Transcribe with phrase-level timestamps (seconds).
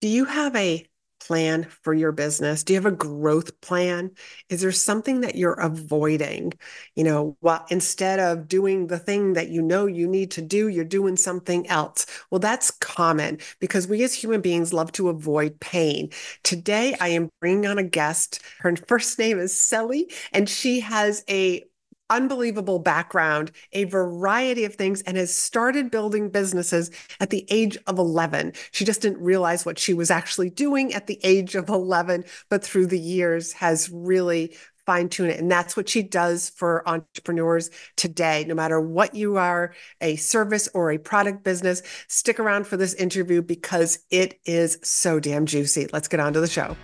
[0.00, 0.86] Do you have a
[1.20, 2.62] plan for your business?
[2.62, 4.12] Do you have a growth plan?
[4.48, 6.52] Is there something that you're avoiding?
[6.94, 10.68] You know, well, instead of doing the thing that you know you need to do,
[10.68, 12.06] you're doing something else.
[12.30, 16.10] Well, that's common because we as human beings love to avoid pain.
[16.44, 18.40] Today, I am bringing on a guest.
[18.60, 21.64] Her first name is Celi, and she has a
[22.10, 27.98] unbelievable background, a variety of things, and has started building businesses at the age of
[27.98, 28.52] 11.
[28.70, 32.64] She just didn't realize what she was actually doing at the age of 11, but
[32.64, 34.56] through the years has really
[34.88, 35.38] fine tune it.
[35.38, 38.46] And that's what she does for entrepreneurs today.
[38.48, 42.94] No matter what you are, a service or a product business, stick around for this
[42.94, 45.88] interview because it is so damn juicy.
[45.92, 46.74] Let's get on to the show.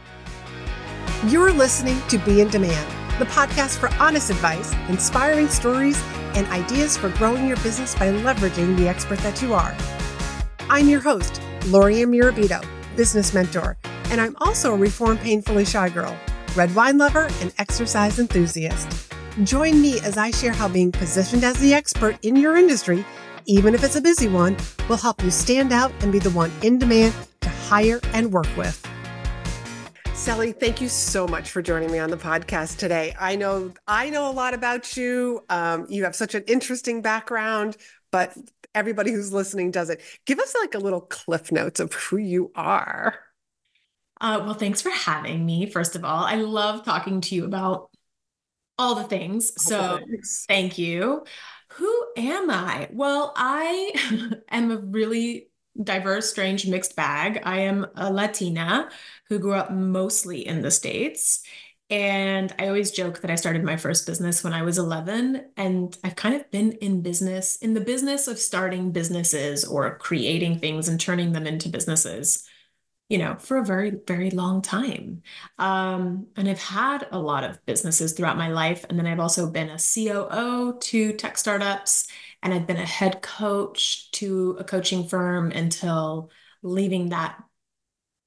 [1.28, 6.02] You're listening to Be in Demand the podcast for honest advice, inspiring stories,
[6.34, 9.74] and ideas for growing your business by leveraging the expert that you are.
[10.68, 12.64] I'm your host, Lori Murabito,
[12.96, 13.76] business mentor,
[14.10, 16.16] and I'm also a reformed painfully shy girl,
[16.56, 19.12] red wine lover, and exercise enthusiast.
[19.44, 23.04] Join me as I share how being positioned as the expert in your industry,
[23.46, 24.56] even if it's a busy one,
[24.88, 28.48] will help you stand out and be the one in demand to hire and work
[28.56, 28.84] with.
[30.14, 33.14] Celi, thank you so much for joining me on the podcast today.
[33.20, 35.44] I know I know a lot about you.
[35.50, 37.76] Um, you have such an interesting background,
[38.10, 38.34] but
[38.74, 40.00] everybody who's listening doesn't.
[40.24, 43.18] Give us like a little cliff notes of who you are.
[44.20, 45.68] Uh, well, thanks for having me.
[45.68, 47.90] First of all, I love talking to you about
[48.78, 49.52] all the things.
[49.62, 49.98] So
[50.48, 51.24] thank you.
[51.72, 52.88] Who am I?
[52.92, 55.48] Well, I am a really
[55.82, 57.40] diverse, strange, mixed bag.
[57.44, 58.88] I am a Latina
[59.28, 61.42] who grew up mostly in the States.
[61.90, 65.50] And I always joke that I started my first business when I was 11.
[65.56, 70.58] And I've kind of been in business, in the business of starting businesses or creating
[70.58, 72.48] things and turning them into businesses,
[73.08, 75.22] you know, for a very, very long time.
[75.58, 78.86] Um, and I've had a lot of businesses throughout my life.
[78.88, 82.08] And then I've also been a COO to tech startups
[82.44, 86.30] and I've been a head coach to a coaching firm until
[86.62, 87.42] leaving that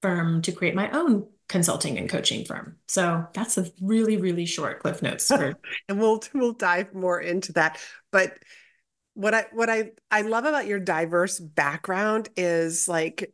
[0.01, 2.77] firm to create my own consulting and coaching firm.
[2.87, 5.57] So that's a really, really short cliff notes for
[5.87, 7.79] and we'll we'll dive more into that.
[8.11, 8.39] But
[9.13, 13.33] what I what I I love about your diverse background is like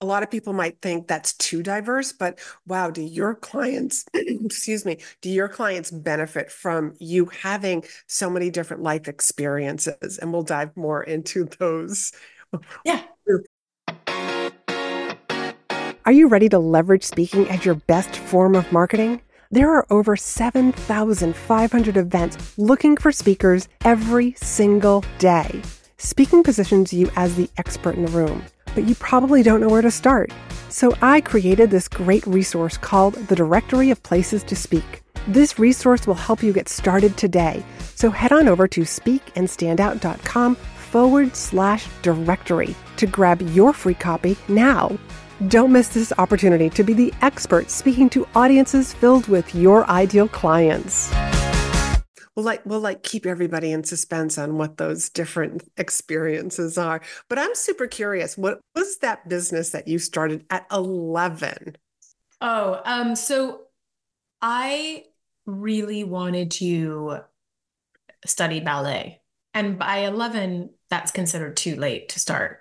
[0.00, 4.84] a lot of people might think that's too diverse, but wow, do your clients, excuse
[4.84, 10.18] me, do your clients benefit from you having so many different life experiences?
[10.18, 12.12] And we'll dive more into those.
[12.84, 13.02] Yeah.
[16.04, 19.20] Are you ready to leverage speaking as your best form of marketing?
[19.50, 25.60] There are over 7,500 events looking for speakers every single day.
[25.98, 28.44] Speaking positions you as the expert in the room
[28.78, 30.32] but you probably don't know where to start.
[30.68, 35.02] So I created this great resource called the Directory of Places to Speak.
[35.26, 37.64] This resource will help you get started today.
[37.96, 44.96] So head on over to speakandstandout.com forward slash directory to grab your free copy now.
[45.48, 50.28] Don't miss this opportunity to be the expert speaking to audiences filled with your ideal
[50.28, 51.12] clients
[52.38, 57.00] we'll like we'll like keep everybody in suspense on what those different experiences are.
[57.28, 61.76] But i'm super curious what was that business that you started at 11
[62.40, 63.62] oh um so
[64.40, 65.02] i
[65.46, 67.18] really wanted to
[68.24, 69.20] study ballet.
[69.52, 72.60] And by 11 that's considered too late to start.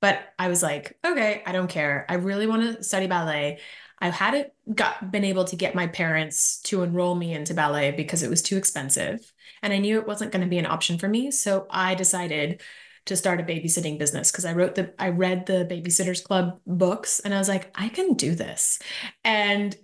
[0.00, 2.06] But i was like okay i don't care.
[2.08, 3.60] I really want to study ballet
[4.02, 8.24] I hadn't got been able to get my parents to enroll me into ballet because
[8.24, 9.20] it was too expensive.
[9.62, 11.30] And I knew it wasn't going to be an option for me.
[11.30, 12.62] So I decided
[13.06, 17.20] to start a babysitting business because I wrote the I read the Babysitters Club books
[17.20, 18.80] and I was like, I can do this.
[19.22, 19.76] And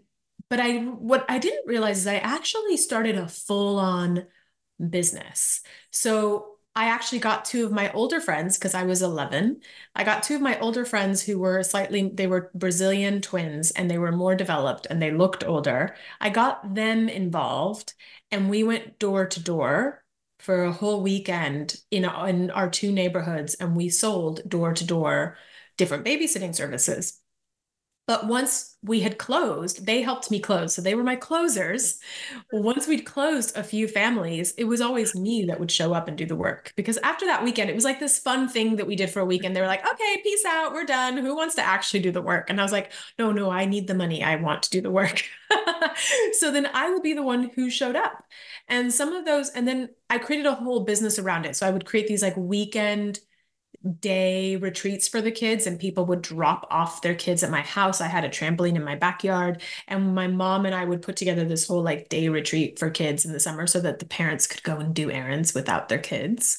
[0.50, 4.26] but I what I didn't realize is I actually started a full-on
[4.90, 5.60] business.
[5.92, 9.62] So I actually got two of my older friends because I was 11.
[9.96, 13.90] I got two of my older friends who were slightly, they were Brazilian twins and
[13.90, 15.96] they were more developed and they looked older.
[16.20, 17.94] I got them involved
[18.30, 20.04] and we went door to door
[20.38, 25.36] for a whole weekend in, in our two neighborhoods and we sold door to door
[25.78, 27.17] different babysitting services.
[28.08, 30.74] But once we had closed, they helped me close.
[30.74, 32.00] So they were my closers.
[32.50, 36.16] Once we'd closed a few families, it was always me that would show up and
[36.16, 36.72] do the work.
[36.74, 39.26] Because after that weekend, it was like this fun thing that we did for a
[39.26, 39.54] weekend.
[39.54, 40.72] They were like, okay, peace out.
[40.72, 41.18] We're done.
[41.18, 42.48] Who wants to actually do the work?
[42.48, 44.24] And I was like, no, no, I need the money.
[44.24, 45.22] I want to do the work.
[46.32, 48.24] so then I would be the one who showed up.
[48.68, 51.56] And some of those, and then I created a whole business around it.
[51.56, 53.20] So I would create these like weekend
[54.00, 58.00] day retreats for the kids and people would drop off their kids at my house.
[58.00, 61.44] I had a trampoline in my backyard and my mom and I would put together
[61.44, 64.62] this whole like day retreat for kids in the summer so that the parents could
[64.62, 66.58] go and do errands without their kids.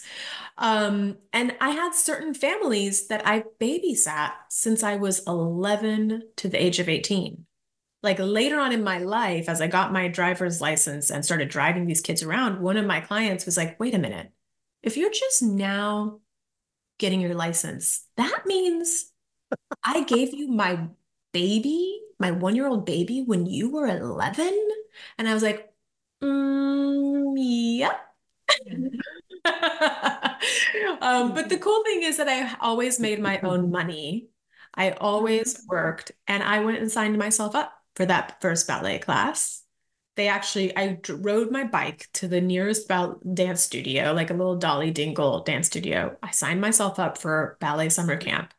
[0.58, 6.62] Um, and I had certain families that I babysat since I was 11 to the
[6.62, 7.46] age of 18
[8.02, 11.86] like later on in my life, as I got my driver's license and started driving
[11.86, 14.32] these kids around, one of my clients was like, wait a minute,
[14.82, 16.20] if you're just now
[17.00, 19.12] getting your license, that means
[19.84, 20.90] I gave you my
[21.34, 24.70] baby, my one year old baby, when you were 11?
[25.18, 25.72] And I was like,
[26.24, 28.00] mm, yep.
[31.02, 34.30] um, but the cool thing is that I always made my own money.
[34.76, 39.64] I always worked and I went and signed myself up for that first ballet class
[40.20, 42.90] they actually I rode my bike to the nearest
[43.34, 46.18] dance studio, like a little Dolly Dingle dance studio.
[46.22, 48.54] I signed myself up for ballet summer camp.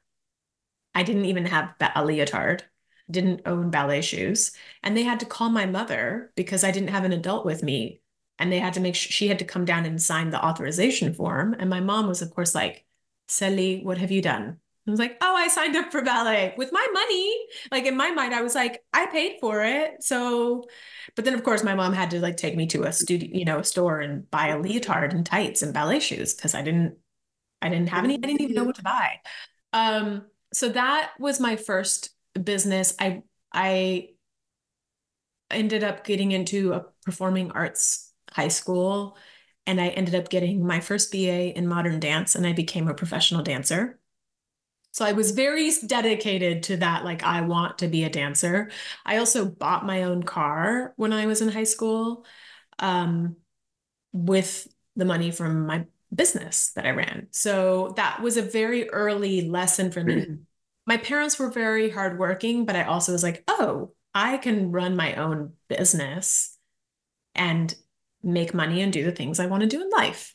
[0.94, 2.64] I didn't even have a leotard,
[3.10, 4.52] didn't own ballet shoes,
[4.82, 8.00] and they had to call my mother because I didn't have an adult with me,
[8.38, 11.12] and they had to make sure she had to come down and sign the authorization
[11.12, 11.54] form.
[11.58, 12.86] And my mom was, of course, like,
[13.28, 14.60] "Celi, what have you done?"
[14.90, 17.34] I was like, oh, I signed up for ballet with my money.
[17.70, 20.02] Like in my mind, I was like, I paid for it.
[20.02, 20.64] So,
[21.14, 23.44] but then of course my mom had to like take me to a studio, you
[23.44, 26.96] know, a store and buy a leotard and tights and ballet shoes because I didn't,
[27.62, 29.20] I didn't have any, I didn't even know what to buy.
[29.72, 32.10] Um, so that was my first
[32.42, 32.94] business.
[32.98, 33.22] I,
[33.52, 34.08] I
[35.52, 39.16] ended up getting into a performing arts high school
[39.66, 42.94] and I ended up getting my first BA in modern dance and I became a
[42.94, 43.99] professional dancer.
[44.92, 47.04] So I was very dedicated to that.
[47.04, 48.70] Like, I want to be a dancer.
[49.06, 52.24] I also bought my own car when I was in high school
[52.78, 53.36] um,
[54.12, 54.66] with
[54.96, 57.28] the money from my business that I ran.
[57.30, 60.26] So that was a very early lesson for me.
[60.86, 65.14] my parents were very hardworking, but I also was like, oh, I can run my
[65.14, 66.58] own business
[67.34, 67.72] and
[68.22, 70.34] make money and do the things I want to do in life.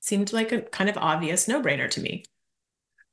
[0.00, 2.24] Seemed like a kind of obvious no brainer to me.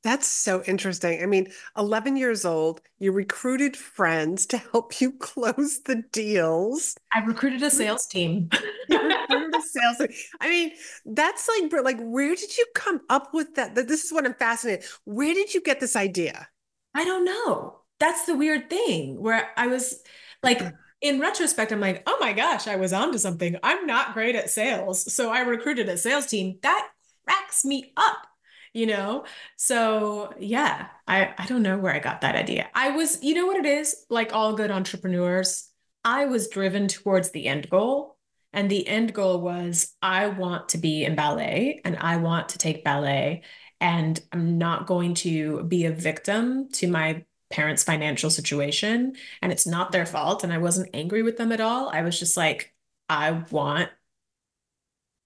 [0.04, 1.22] That's so interesting.
[1.22, 6.94] I mean, 11 years old, you recruited friends to help you close the deals.
[7.14, 8.50] I recruited a sales team.
[8.88, 10.08] you recruited a sales team.
[10.42, 10.72] I mean,
[11.06, 13.74] that's like, like, where did you come up with that?
[13.74, 14.84] This is what I'm fascinated.
[15.04, 16.48] Where did you get this idea?
[16.94, 17.80] I don't know.
[17.98, 20.02] That's the weird thing where I was
[20.42, 20.74] like, mm.
[21.00, 23.56] in retrospect, I'm like, oh my gosh, I was onto something.
[23.62, 25.10] I'm not great at sales.
[25.14, 26.58] So I recruited a sales team.
[26.62, 26.90] That
[27.26, 28.26] cracks me up
[28.74, 29.24] you know?
[29.56, 32.68] So yeah i i don't know where i got that idea.
[32.74, 34.04] I was you know what it is?
[34.10, 35.70] Like all good entrepreneurs
[36.04, 38.16] i was driven towards the end goal
[38.52, 42.58] and the end goal was i want to be in ballet and i want to
[42.58, 43.42] take ballet
[43.80, 49.66] and i'm not going to be a victim to my parents financial situation and it's
[49.66, 51.88] not their fault and i wasn't angry with them at all.
[51.88, 52.74] I was just like
[53.08, 53.90] i want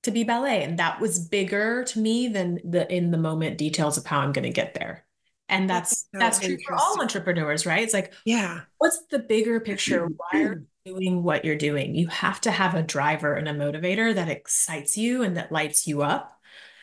[0.08, 0.64] to be ballet.
[0.64, 4.32] And that was bigger to me than the in the moment details of how I'm
[4.32, 5.05] going to get there.
[5.49, 7.82] And that's that's, so that's true for all entrepreneurs, right?
[7.82, 10.06] It's like, yeah, what's the bigger picture?
[10.06, 11.94] Why are you doing what you're doing?
[11.94, 15.87] You have to have a driver and a motivator that excites you and that lights
[15.87, 16.38] you up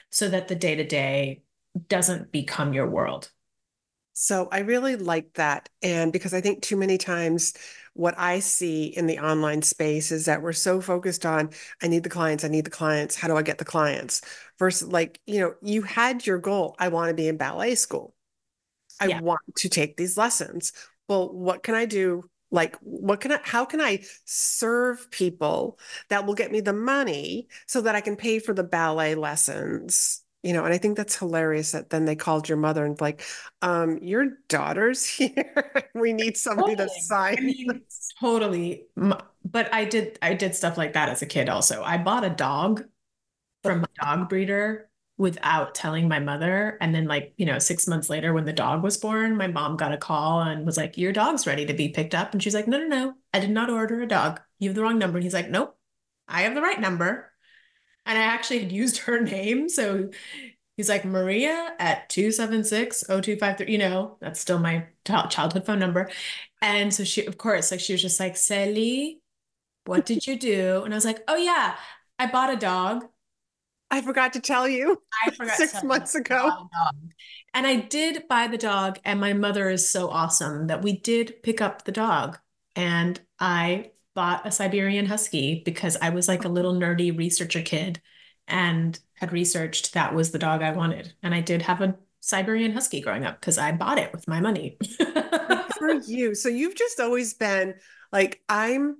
[0.09, 1.43] so that the day to day
[1.87, 3.29] doesn't become your world.
[4.13, 5.67] So I really like that.
[5.81, 7.53] And because I think too many times
[7.95, 11.49] what I see in the online space is that we're so focused on,
[11.81, 14.21] I need the clients, I need the clients, how do I get the clients?
[14.59, 18.13] Versus like, you know, you had your goal, I want to be in ballet school.
[18.99, 19.21] I yeah.
[19.21, 20.73] want to take these lessons.
[21.07, 22.29] Well, what can I do?
[22.51, 27.47] Like, what can I, how can I serve people that will get me the money
[27.65, 30.21] so that I can pay for the ballet lessons?
[30.45, 33.23] You know, and I think that's hilarious that then they called your mother and like,
[33.63, 35.89] um, your daughter's here.
[35.95, 36.99] we need somebody totally.
[36.99, 37.37] to sign.
[37.39, 37.81] I mean,
[38.21, 38.85] totally.
[39.43, 41.81] But I did I did stuff like that as a kid also.
[41.81, 42.85] I bought a dog
[43.63, 44.87] from a dog breeder
[45.17, 46.77] without telling my mother.
[46.79, 49.77] And then like, you know, six months later when the dog was born, my mom
[49.77, 52.33] got a call and was like, Your dog's ready to be picked up.
[52.33, 53.13] And she's like, No, no, no.
[53.33, 54.39] I did not order a dog.
[54.59, 55.17] You have the wrong number.
[55.17, 55.75] And he's like, Nope,
[56.27, 57.31] I have the right number.
[58.05, 59.69] And I actually had used her name.
[59.69, 60.09] So
[60.77, 63.71] he's like, Maria at 276 0253.
[63.71, 66.09] You know, that's still my childhood phone number.
[66.61, 69.21] And so she, of course, like she was just like, Celi,
[69.85, 70.83] what did you do?
[70.83, 71.75] And I was like, oh, yeah,
[72.17, 73.05] I bought a dog.
[73.91, 75.01] I forgot to tell you.
[75.25, 76.69] I forgot six months ago.
[77.53, 81.41] And I did buy the dog, and my mother is so awesome that we did
[81.43, 82.37] pick up the dog.
[82.75, 88.01] And I bought a Siberian Husky because I was like a little nerdy researcher kid
[88.47, 91.13] and had researched that was the dog I wanted.
[91.21, 94.39] And I did have a Siberian Husky growing up because I bought it with my
[94.39, 94.77] money.
[95.77, 96.35] for you.
[96.35, 97.75] So you've just always been
[98.11, 98.97] like, I'm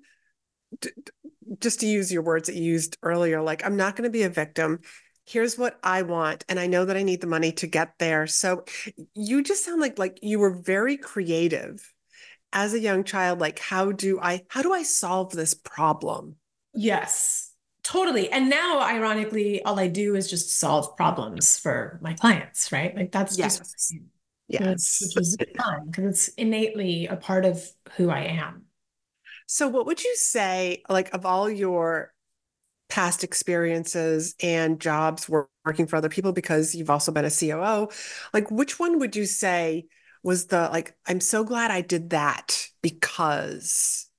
[1.60, 4.24] just to use your words that you used earlier, like, I'm not going to be
[4.24, 4.80] a victim.
[5.26, 6.46] Here's what I want.
[6.50, 8.28] And I know that I need the money to get there.
[8.28, 8.66] So
[9.16, 11.92] you just sound like like you were very creative
[12.56, 13.40] as a young child.
[13.40, 16.38] Like, how do I how do I solve this problem?
[16.74, 17.52] Yes.
[17.84, 18.32] Totally.
[18.32, 22.96] And now, ironically, all I do is just solve problems for my clients, right?
[22.96, 23.60] Like that's yes.
[23.60, 23.96] just
[24.48, 27.64] yes, which is fun because it's innately a part of
[27.96, 28.64] who I am.
[29.46, 32.12] So, what would you say, like, of all your
[32.90, 37.90] past experiences and jobs working for other people, because you've also been a COO,
[38.34, 39.86] like, which one would you say
[40.26, 44.10] was the, like, I'm so glad I did that because,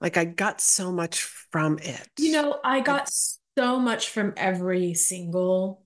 [0.00, 2.08] like, I got so much from it?
[2.20, 3.10] You know, I got
[3.58, 5.82] so much from every single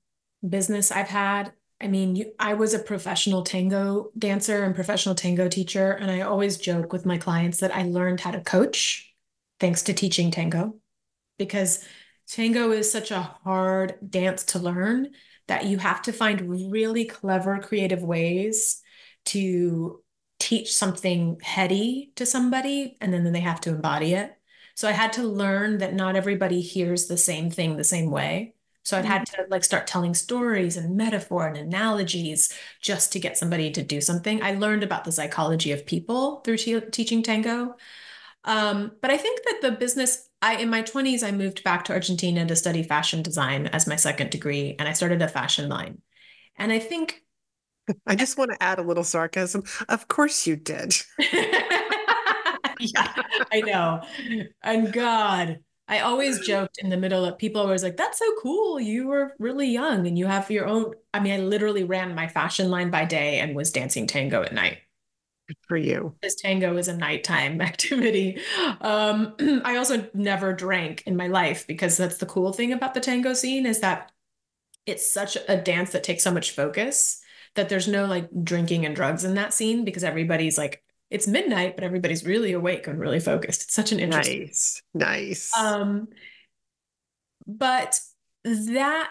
[0.47, 1.55] business I've had.
[1.81, 5.93] I mean, you, I was a professional tango dancer and professional tango teacher.
[5.93, 9.15] And I always joke with my clients that I learned how to coach
[9.61, 10.75] thanks to teaching tango
[11.39, 11.83] because
[12.29, 15.09] tango is such a hard dance to learn
[15.49, 18.83] that you have to find really clever, creative ways
[19.27, 20.03] to
[20.39, 24.37] teach something heady to somebody and then they have to embody it.
[24.75, 28.55] So I had to learn that not everybody hears the same thing the same way.
[28.83, 29.43] So I'd had mm-hmm.
[29.43, 34.01] to like start telling stories and metaphor and analogies just to get somebody to do
[34.01, 34.43] something.
[34.43, 37.77] I learned about the psychology of people through teaching tango.
[38.45, 41.95] Um, but I think that the business, I in my 20s, I moved back to
[41.95, 46.01] Argentina to study fashion design as my second degree, and I started a fashion line.
[46.57, 47.25] And I think
[48.07, 49.65] I just want to add a little sarcasm.
[49.89, 50.95] Of course you did.
[51.19, 53.13] yeah,
[53.53, 54.03] I know.
[54.63, 58.81] And God, I always joked in the middle of people always like, that's so cool.
[58.81, 60.95] You were really young and you have your own.
[61.15, 64.53] I mean, I literally ran my fashion line by day and was dancing tango at
[64.53, 64.79] night.
[65.47, 66.17] Good for you.
[66.23, 68.41] This tango is a nighttime activity.
[68.81, 73.01] Um, I also never drank in my life because that's the cool thing about the
[73.01, 74.11] tango scene is that
[74.87, 77.21] it's such a dance that takes so much focus
[77.57, 81.77] that there's no like drinking and drugs in that scene because everybody's like it's midnight,
[81.77, 83.63] but everybody's really awake and really focused.
[83.63, 84.41] It's such an interesting.
[84.41, 85.57] Nice, nice.
[85.57, 86.09] Um,
[87.47, 88.01] but
[88.45, 89.11] that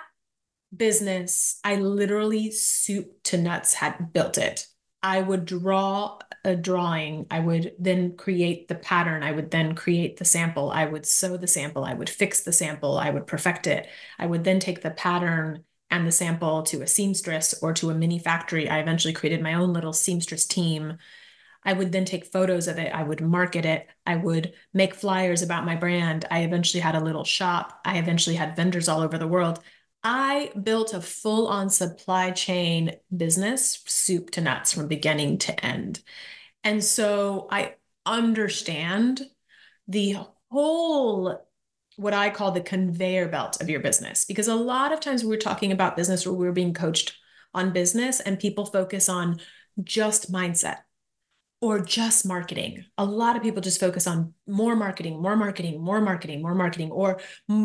[0.75, 4.67] business, I literally soup to nuts had built it.
[5.01, 7.27] I would draw a drawing.
[7.29, 9.23] I would then create the pattern.
[9.23, 10.71] I would then create the sample.
[10.71, 11.85] I would sew the sample.
[11.85, 12.97] I would fix the sample.
[12.97, 13.87] I would perfect it.
[14.17, 15.63] I would then take the pattern
[15.95, 18.69] and the sample to a seamstress or to a mini factory.
[18.69, 20.97] I eventually created my own little seamstress team
[21.65, 22.93] I would then take photos of it.
[22.93, 23.87] I would market it.
[24.05, 26.25] I would make flyers about my brand.
[26.29, 27.81] I eventually had a little shop.
[27.83, 29.59] I eventually had vendors all over the world.
[30.03, 36.01] I built a full on supply chain business, soup to nuts from beginning to end.
[36.63, 37.73] And so I
[38.05, 39.21] understand
[39.87, 40.17] the
[40.51, 41.47] whole
[41.97, 44.23] what I call the conveyor belt of your business.
[44.23, 47.17] Because a lot of times we're talking about business or we're being coached
[47.53, 49.39] on business and people focus on
[49.83, 50.79] just mindset
[51.61, 52.85] or just marketing.
[52.97, 56.91] A lot of people just focus on more marketing, more marketing, more marketing, more marketing,
[56.91, 57.19] or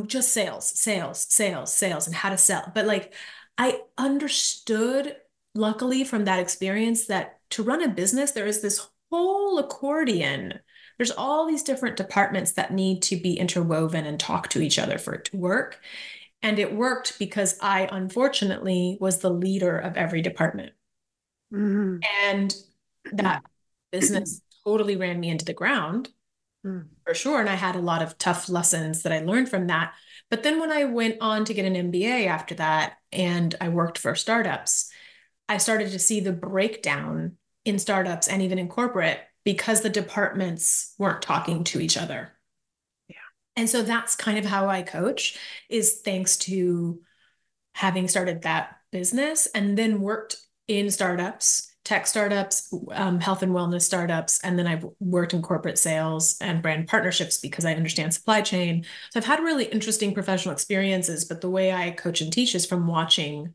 [0.07, 2.71] just sales, sales, sales, sales, and how to sell.
[2.75, 3.13] But like,
[3.59, 5.17] I understood,
[5.55, 10.61] luckily, from that experience that to run a business, there is this whole accordion.
[11.01, 14.99] There's all these different departments that need to be interwoven and talk to each other
[14.99, 15.81] for it to work.
[16.43, 20.73] And it worked because I, unfortunately, was the leader of every department.
[21.55, 22.01] Mm-hmm.
[22.27, 22.55] And
[23.13, 23.43] that
[23.93, 26.11] business totally ran me into the ground
[26.67, 26.85] mm.
[27.07, 27.41] for sure.
[27.41, 29.95] And I had a lot of tough lessons that I learned from that.
[30.29, 33.97] But then when I went on to get an MBA after that and I worked
[33.97, 34.91] for startups,
[35.49, 40.95] I started to see the breakdown in startups and even in corporate because the departments
[40.99, 42.33] weren't talking to each other.
[43.09, 43.17] Yeah.
[43.57, 47.01] And so that's kind of how I coach is thanks to
[47.75, 50.37] having started that business and then worked
[50.69, 55.77] in startups tech startups, um, health and wellness startups, and then I've worked in corporate
[55.77, 58.85] sales and brand partnerships because I understand supply chain.
[59.11, 62.65] So I've had really interesting professional experiences, but the way I coach and teach is
[62.65, 63.55] from watching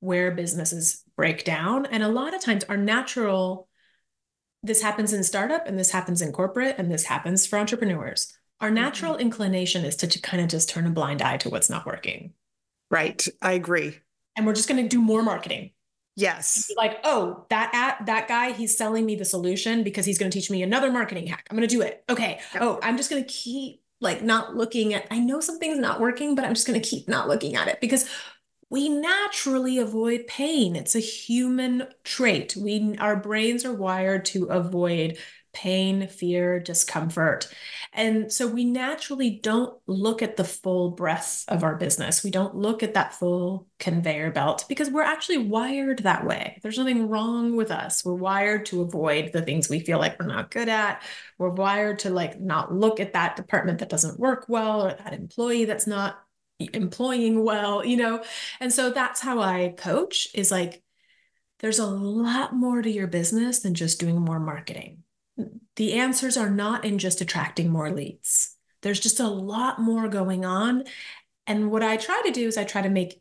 [0.00, 1.86] where businesses break down.
[1.86, 3.67] And a lot of times our natural,
[4.62, 8.32] this happens in startup and this happens in corporate and this happens for entrepreneurs.
[8.60, 8.74] Our mm-hmm.
[8.74, 9.22] natural mm-hmm.
[9.22, 12.32] inclination is to, to kind of just turn a blind eye to what's not working.
[12.90, 13.26] Right.
[13.40, 13.98] I agree.
[14.36, 15.70] And we're just going to do more marketing
[16.18, 16.68] Yes.
[16.76, 20.36] Like, oh, that app, that guy, he's selling me the solution because he's going to
[20.36, 21.46] teach me another marketing hack.
[21.48, 22.02] I'm going to do it.
[22.10, 22.40] Okay.
[22.54, 22.62] Yep.
[22.62, 26.34] Oh, I'm just going to keep like not looking at, I know something's not working,
[26.34, 28.10] but I'm just going to keep not looking at it because
[28.70, 30.76] we naturally avoid pain.
[30.76, 32.56] It's a human trait.
[32.56, 35.18] We our brains are wired to avoid
[35.54, 37.48] pain, fear, discomfort.
[37.92, 42.22] And so we naturally don't look at the full breadth of our business.
[42.22, 46.60] We don't look at that full conveyor belt because we're actually wired that way.
[46.62, 48.04] There's nothing wrong with us.
[48.04, 51.02] We're wired to avoid the things we feel like we're not good at.
[51.38, 55.14] We're wired to like not look at that department that doesn't work well or that
[55.14, 56.22] employee that's not
[56.58, 58.22] employing well, you know?
[58.60, 60.82] And so that's how I coach is like,
[61.60, 65.02] there's a lot more to your business than just doing more marketing.
[65.76, 68.56] The answers are not in just attracting more leads.
[68.82, 70.84] There's just a lot more going on.
[71.46, 73.20] And what I try to do is I try to make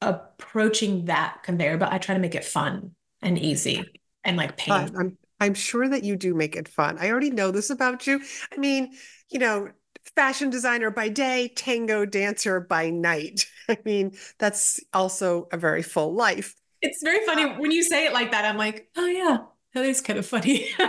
[0.00, 3.84] approaching that conveyor, but I try to make it fun and easy
[4.24, 4.90] and like pain.
[4.96, 6.98] I'm I'm sure that you do make it fun.
[6.98, 8.20] I already know this about you.
[8.52, 8.92] I mean,
[9.30, 9.68] you know,
[10.14, 13.46] fashion designer by day, tango dancer by night.
[13.68, 16.54] I mean, that's also a very full life.
[16.82, 18.44] It's very funny uh, when you say it like that.
[18.44, 19.38] I'm like, oh yeah,
[19.74, 20.68] that is kind of funny.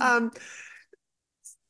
[0.00, 0.30] um,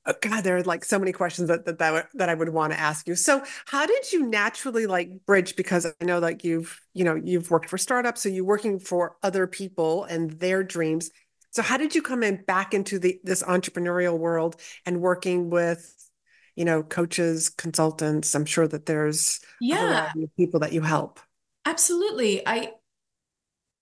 [0.07, 2.73] oh God, there are like so many questions that that that, that I would want
[2.73, 3.15] to ask you.
[3.15, 5.57] So, how did you naturally like bridge?
[5.57, 9.17] Because I know like you've you know you've worked for startups, so you're working for
[9.23, 11.11] other people and their dreams.
[11.53, 14.57] So how did you come in back into the this entrepreneurial world
[14.87, 15.95] and working with,
[16.57, 18.35] you know, coaches, consultants?
[18.35, 21.21] I'm sure that there's yeah people that you help.
[21.65, 22.47] Absolutely.
[22.47, 22.73] I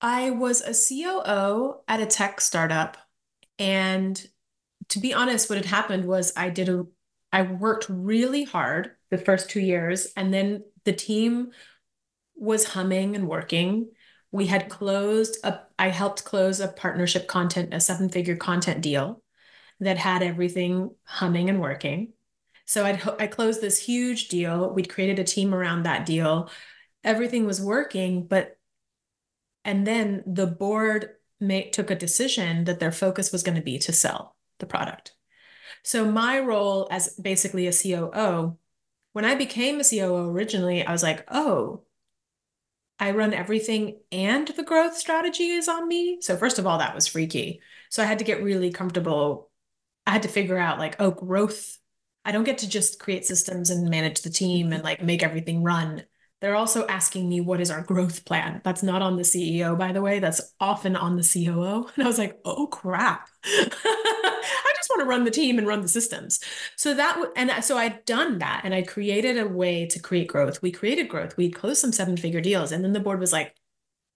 [0.01, 2.97] I was a COO at a tech startup
[3.59, 4.25] and
[4.89, 6.85] to be honest what had happened was I did a
[7.33, 11.53] I worked really hard the first 2 years and then the team
[12.37, 13.91] was humming and working
[14.33, 19.23] we had closed a i helped close a partnership content a seven figure content deal
[19.81, 22.13] that had everything humming and working.
[22.67, 24.73] So i i closed this huge deal.
[24.73, 26.51] We'd created a team around that deal.
[27.03, 28.57] Everything was working but
[29.65, 33.79] and then the board made, took a decision that their focus was going to be
[33.79, 35.15] to sell the product.
[35.83, 38.57] So my role as basically a coo
[39.13, 41.83] when i became a coo originally i was like oh
[43.01, 46.19] I run everything and the growth strategy is on me.
[46.21, 47.63] So, first of all, that was freaky.
[47.89, 49.51] So, I had to get really comfortable.
[50.07, 51.79] I had to figure out, like, oh, growth.
[52.25, 55.63] I don't get to just create systems and manage the team and like make everything
[55.63, 56.05] run.
[56.41, 58.63] They're also asking me, what is our growth plan?
[58.65, 60.21] That's not on the CEO, by the way.
[60.21, 61.87] That's often on the COO.
[61.97, 63.29] And I was like, oh, crap.
[63.45, 66.41] I just want to run the team and run the systems.
[66.77, 70.29] So that, w- and so I'd done that and I created a way to create
[70.29, 70.63] growth.
[70.63, 71.37] We created growth.
[71.37, 72.73] We closed some seven figure deals.
[72.73, 73.55] And then the board was like,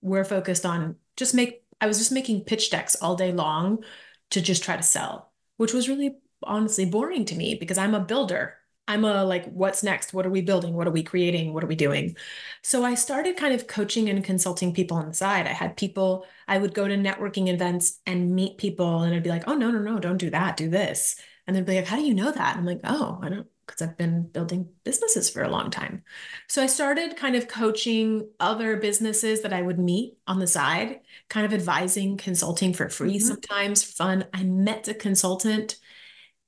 [0.00, 3.84] we're focused on just make, I was just making pitch decks all day long
[4.30, 8.00] to just try to sell, which was really honestly boring to me because I'm a
[8.00, 8.56] builder.
[8.86, 10.12] I'm a like, what's next?
[10.12, 10.74] What are we building?
[10.74, 11.54] What are we creating?
[11.54, 12.16] What are we doing?
[12.62, 15.46] So I started kind of coaching and consulting people on the side.
[15.46, 19.30] I had people, I would go to networking events and meet people, and I'd be
[19.30, 21.16] like, oh, no, no, no, don't do that, do this.
[21.46, 22.56] And they'd be like, how do you know that?
[22.56, 26.02] And I'm like, oh, I don't, because I've been building businesses for a long time.
[26.48, 31.00] So I started kind of coaching other businesses that I would meet on the side,
[31.28, 33.28] kind of advising, consulting for free mm-hmm.
[33.28, 34.26] sometimes, fun.
[34.34, 35.76] I met a consultant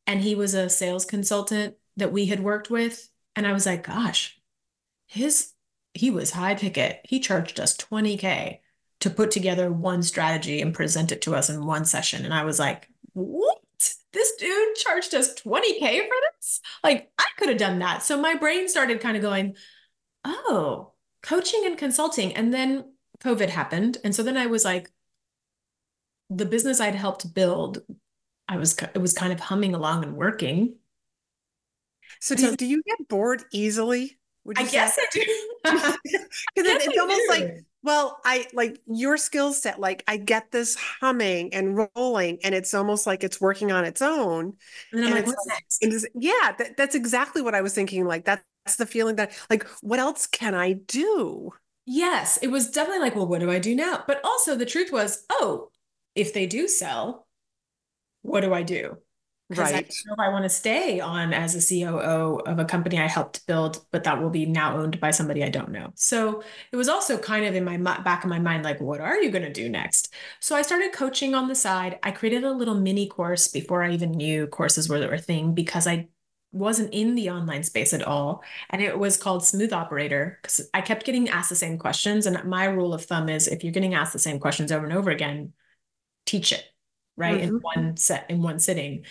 [0.07, 3.09] and he was a sales consultant that we had worked with.
[3.35, 4.39] And I was like, gosh,
[5.07, 5.53] his,
[5.95, 7.01] he was high ticket.
[7.05, 8.59] He charged us 20K
[9.01, 12.25] to put together one strategy and present it to us in one session.
[12.25, 13.59] And I was like, what?
[14.13, 16.61] This dude charged us 20K for this?
[16.83, 18.03] Like, I could have done that.
[18.03, 19.57] So my brain started kind of going,
[20.25, 22.35] oh, coaching and consulting.
[22.35, 23.99] And then COVID happened.
[24.05, 24.91] And so then I was like,
[26.31, 27.83] the business I'd helped build,
[28.49, 30.77] I was, it was kind of humming along and working.
[32.21, 34.19] So do, so, do you get bored easily?
[34.57, 35.23] I guess I do.
[35.65, 39.81] Because it, it's almost like, well, I like your skill set.
[39.81, 44.03] Like I get this humming and rolling, and it's almost like it's working on its
[44.03, 44.55] own.
[44.93, 45.47] And then I'm and like, what's
[45.81, 46.07] next?
[46.15, 48.07] yeah, that, that's exactly what I was thinking.
[48.07, 48.43] Like that's
[48.79, 51.51] the feeling that, like, what else can I do?
[51.87, 54.03] Yes, it was definitely like, well, what do I do now?
[54.07, 55.71] But also the truth was, oh,
[56.17, 57.27] if they do sell,
[58.23, 58.99] what do I do?
[59.49, 59.75] Right.
[59.77, 62.99] I don't know if I want to stay on as a COO of a company
[62.99, 65.93] I helped build, but that will be now owned by somebody I don't know.
[65.95, 69.17] So it was also kind of in my back of my mind, like, what are
[69.17, 70.13] you going to do next?
[70.41, 72.01] So I started coaching on the side.
[72.03, 75.87] I created a little mini course before I even knew courses were a thing because
[75.87, 76.09] I
[76.51, 78.43] wasn't in the online space at all.
[78.71, 82.27] And it was called Smooth Operator because I kept getting asked the same questions.
[82.27, 84.97] And my rule of thumb is if you're getting asked the same questions over and
[84.97, 85.53] over again,
[86.25, 86.65] teach it
[87.17, 87.57] right mm-hmm.
[87.57, 89.05] in one set in one sitting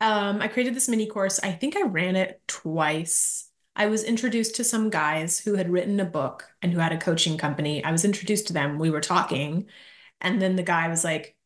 [0.00, 4.56] um, i created this mini course i think i ran it twice I was introduced
[4.56, 7.82] to some guys who had written a book and who had a coaching company.
[7.84, 8.76] I was introduced to them.
[8.76, 9.66] We were talking,
[10.20, 11.36] and then the guy was like,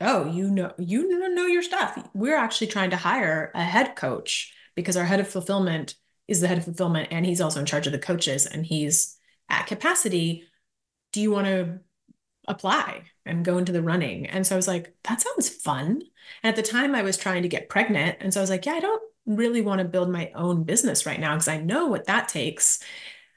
[0.00, 1.96] "Oh, you know, you know your stuff.
[2.12, 5.94] We're actually trying to hire a head coach because our head of fulfillment
[6.26, 9.16] is the head of fulfillment, and he's also in charge of the coaches, and he's
[9.48, 10.44] at capacity.
[11.12, 11.80] Do you want to
[12.48, 16.02] apply and go into the running?" And so I was like, "That sounds fun."
[16.42, 18.66] And at the time, I was trying to get pregnant, and so I was like,
[18.66, 21.86] "Yeah, I don't." really want to build my own business right now because I know
[21.86, 22.80] what that takes.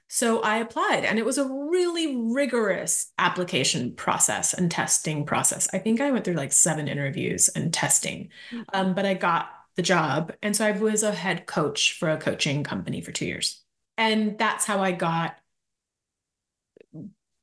[0.08, 5.70] So I applied, and it was a really rigorous application process and testing process.
[5.74, 8.64] I think I went through like seven interviews and testing, mm-hmm.
[8.74, 10.34] um, but I got the job.
[10.42, 13.62] And so I was a head coach for a coaching company for two years.
[13.98, 15.38] And that's how I got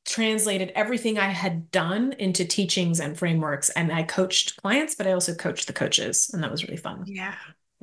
[0.08, 3.68] translated everything I had done into teachings and frameworks.
[3.70, 6.30] And I coached clients, but I also coached the coaches.
[6.32, 7.04] And that was really fun.
[7.06, 7.34] Yeah.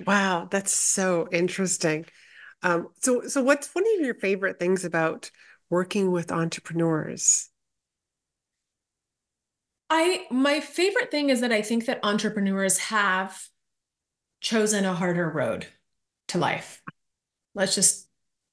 [0.06, 2.06] Wow, that's so interesting.
[2.64, 5.30] Um, so, so what's one of your favorite things about
[5.70, 7.50] working with entrepreneurs?
[9.90, 13.40] I my favorite thing is that I think that entrepreneurs have
[14.42, 15.68] chosen a harder road
[16.30, 16.82] to life.
[17.54, 18.05] Let's just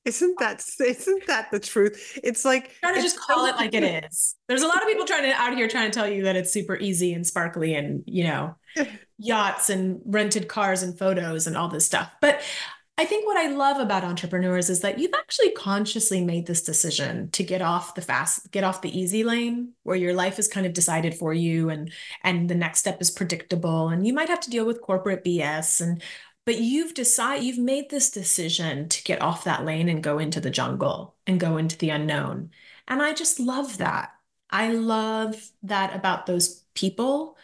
[0.04, 2.18] isn't that isn't that the truth?
[2.22, 4.34] It's like trying to just call so it like it is.
[4.48, 6.52] There's a lot of people trying to out here trying to tell you that it's
[6.52, 8.56] super easy and sparkly and you know
[9.18, 12.10] yachts and rented cars and photos and all this stuff.
[12.20, 12.42] But
[12.98, 17.30] I think what I love about entrepreneurs is that you've actually consciously made this decision
[17.30, 20.66] to get off the fast, get off the easy lane where your life is kind
[20.66, 21.90] of decided for you and
[22.22, 25.80] and the next step is predictable and you might have to deal with corporate BS
[25.80, 26.02] and
[26.44, 30.40] but you've decided you've made this decision to get off that lane and go into
[30.40, 32.50] the jungle and go into the unknown.
[32.88, 34.12] And I just love that.
[34.50, 37.36] I love that about those people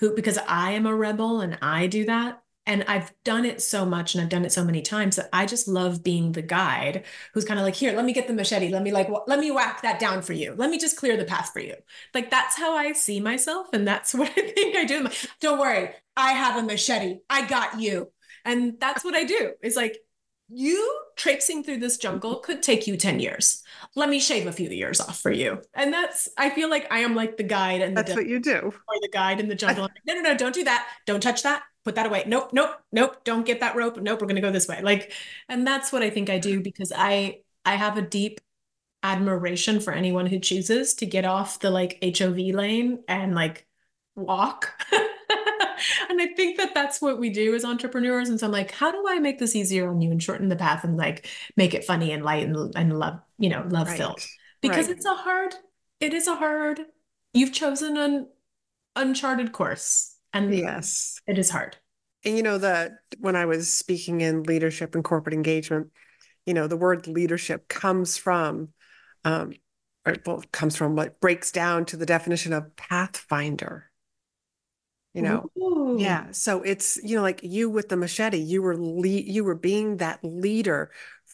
[0.00, 3.86] who because I am a rebel and I do that and I've done it so
[3.86, 7.04] much and I've done it so many times that I just love being the guide
[7.32, 8.68] who's kind of like, here, let me get the machete.
[8.68, 10.54] Let me like, let me whack that down for you.
[10.54, 11.74] Let me just clear the path for you.
[12.12, 13.68] Like that's how I see myself.
[13.72, 15.08] And that's what I think I do.
[15.40, 15.90] Don't worry.
[16.14, 17.20] I have a machete.
[17.30, 18.10] I got you.
[18.48, 19.52] And that's what I do.
[19.62, 19.98] It's like,
[20.50, 23.62] you traipsing through this jungle could take you 10 years.
[23.94, 25.60] Let me shave a few years off for you.
[25.74, 28.72] And that's, I feel like I am like the guide and that's what you do.
[28.88, 29.82] Or the guide in the jungle.
[29.82, 30.88] Like, no, no, no, don't do that.
[31.04, 31.64] Don't touch that.
[31.84, 32.24] Put that away.
[32.26, 33.22] Nope, nope, nope.
[33.24, 33.98] Don't get that rope.
[33.98, 34.80] Nope, we're going to go this way.
[34.82, 35.12] Like,
[35.50, 38.40] and that's what I think I do because I, I have a deep
[39.02, 43.66] admiration for anyone who chooses to get off the like HOV lane and like
[44.16, 44.82] walk
[46.08, 48.28] and I think that that's what we do as entrepreneurs.
[48.28, 50.56] And so I'm like, how do I make this easier on you and shorten the
[50.56, 54.18] path and like make it funny and light and, and love, you know, love filled?
[54.18, 54.28] Right.
[54.60, 54.96] Because right.
[54.96, 55.54] it's a hard,
[56.00, 56.80] it is a hard,
[57.32, 58.28] you've chosen an
[58.96, 60.16] uncharted course.
[60.32, 61.76] And yes, it is hard.
[62.24, 65.88] And you know, the when I was speaking in leadership and corporate engagement,
[66.44, 68.68] you know, the word leadership comes from
[69.24, 69.52] um,
[70.06, 73.87] or well, comes from what breaks down to the definition of pathfinder
[75.18, 75.50] you know?
[75.58, 75.96] Ooh.
[75.98, 79.54] yeah so it's you know like you with the machete you were le- you were
[79.54, 80.90] being that leader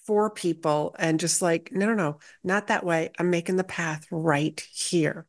[0.07, 3.11] for people and just like no no no not that way.
[3.18, 5.27] I'm making the path right here.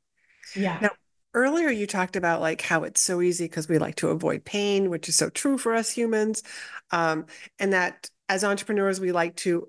[0.55, 0.79] Yeah.
[0.81, 0.89] Now
[1.33, 4.89] earlier you talked about like how it's so easy because we like to avoid pain
[4.89, 6.43] which is so true for us humans
[6.91, 7.25] um,
[7.59, 9.67] and that as entrepreneurs we like to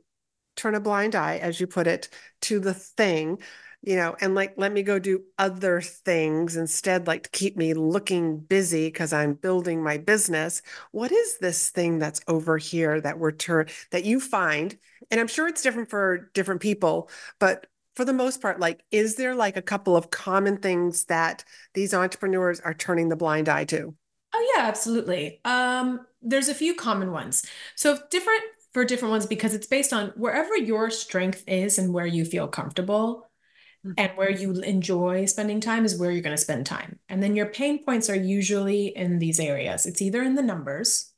[0.54, 2.08] turn a blind eye as you put it
[2.40, 3.38] to the thing
[3.82, 7.74] you know, and like let me go do other things instead, like to keep me
[7.74, 10.62] looking busy because I'm building my business.
[10.92, 14.76] What is this thing that's over here that we're turn that you find?
[15.10, 19.16] And I'm sure it's different for different people, but for the most part, like, is
[19.16, 23.64] there like a couple of common things that these entrepreneurs are turning the blind eye
[23.66, 23.94] to?
[24.34, 25.40] Oh yeah, absolutely.
[25.44, 27.46] Um, there's a few common ones.
[27.74, 32.06] So different for different ones because it's based on wherever your strength is and where
[32.06, 33.26] you feel comfortable
[33.96, 36.98] and where you enjoy spending time is where you're going to spend time.
[37.08, 39.86] And then your pain points are usually in these areas.
[39.86, 41.12] It's either in the numbers.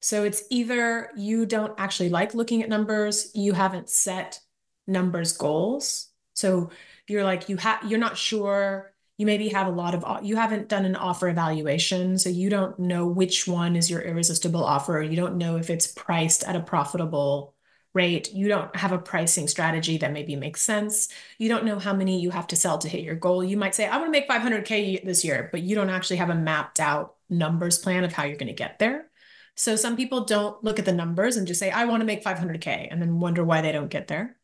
[0.00, 4.40] So it's either you don't actually like looking at numbers, you haven't set
[4.86, 6.08] numbers goals.
[6.34, 6.70] So
[7.08, 10.68] you're like you have you're not sure you maybe have a lot of you haven't
[10.68, 15.16] done an offer evaluation so you don't know which one is your irresistible offer you
[15.16, 17.54] don't know if it's priced at a profitable
[17.94, 18.32] rate.
[18.32, 21.08] You don't have a pricing strategy that maybe makes sense.
[21.38, 23.44] You don't know how many you have to sell to hit your goal.
[23.44, 26.30] You might say, I want to make 500K this year, but you don't actually have
[26.30, 29.10] a mapped out numbers plan of how you're going to get there.
[29.54, 32.24] So some people don't look at the numbers and just say, I want to make
[32.24, 34.36] 500K and then wonder why they don't get there.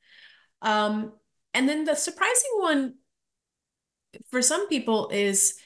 [0.61, 1.13] Um,
[1.55, 2.95] and then the surprising one
[4.31, 5.59] for some people is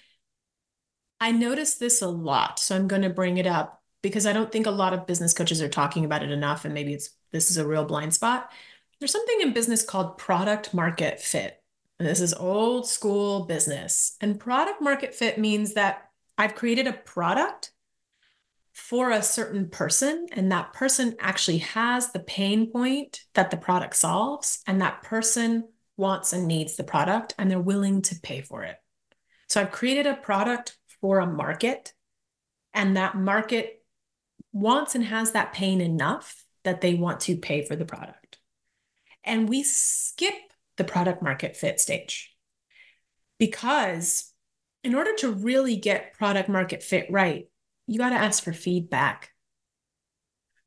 [1.20, 2.58] I notice this a lot.
[2.58, 5.32] So I'm going to bring it up because I don't think a lot of business
[5.32, 6.64] coaches are talking about it enough.
[6.64, 8.52] And maybe it's this is a real blind spot.
[8.98, 11.60] There's something in business called product market fit.
[11.98, 14.16] And this is old school business.
[14.20, 17.72] And product market fit means that I've created a product
[18.72, 23.94] for a certain person, and that person actually has the pain point that the product
[23.94, 28.62] solves, and that person wants and needs the product, and they're willing to pay for
[28.62, 28.76] it.
[29.48, 31.92] So I've created a product for a market,
[32.72, 33.82] and that market
[34.52, 38.38] wants and has that pain enough that they want to pay for the product.
[39.24, 40.34] And we skip
[40.76, 42.34] the product market fit stage
[43.38, 44.32] because
[44.84, 47.48] in order to really get product market fit right,
[47.86, 49.30] you got to ask for feedback.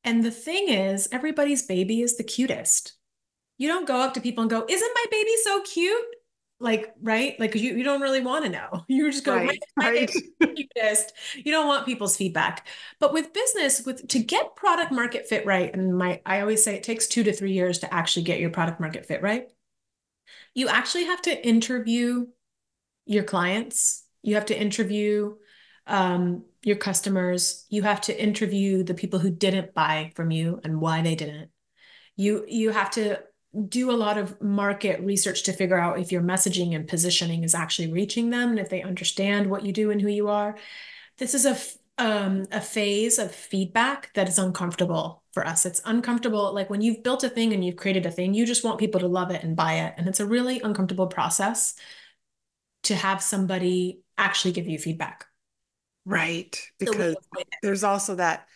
[0.04, 2.94] And the thing is, everybody's baby is the cutest.
[3.58, 6.15] You don't go up to people and go, Isn't my baby so cute?
[6.60, 7.38] Like, right?
[7.40, 8.86] Like, you, you don't really want to know.
[8.88, 10.12] You just go, right, my, right.
[11.36, 12.68] You don't want people's feedback.
[13.00, 16.76] But with business, with to get product market fit right, and my I always say
[16.76, 19.50] it takes two to three years to actually get your product market fit right.
[20.54, 22.28] You actually have to interview
[23.06, 24.04] your clients.
[24.24, 25.36] You have to interview
[25.88, 27.66] um, your customers.
[27.70, 31.52] You have to interview the people who didn't buy from you and why they didn't.
[32.16, 33.20] You you have to
[33.68, 37.56] do a lot of market research to figure out if your messaging and positioning is
[37.56, 40.58] actually reaching them and if they understand what you do and who you are.
[41.18, 41.58] This is a
[41.98, 45.66] um, a phase of feedback that is uncomfortable for us.
[45.66, 46.54] It's uncomfortable.
[46.54, 49.00] Like when you've built a thing and you've created a thing, you just want people
[49.00, 49.94] to love it and buy it.
[49.98, 51.76] And it's a really uncomfortable process
[52.84, 55.26] to have somebody actually give you feedback.
[56.06, 56.62] Right.
[56.80, 58.48] Because so there's also that,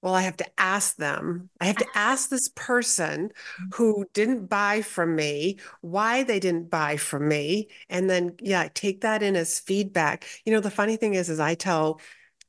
[0.00, 1.50] well, I have to ask them.
[1.60, 3.64] I have to ask this person mm-hmm.
[3.74, 7.68] who didn't buy from me why they didn't buy from me.
[7.88, 10.26] And then, yeah, take that in as feedback.
[10.44, 12.00] You know, the funny thing is, is I tell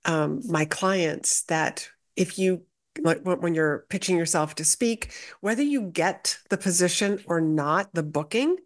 [0.05, 2.63] um, my clients that if you
[3.01, 8.03] like when you're pitching yourself to speak, whether you get the position or not, the
[8.03, 8.57] booking,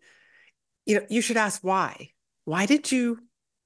[0.86, 2.10] you know, you should ask why.
[2.46, 3.20] Why did you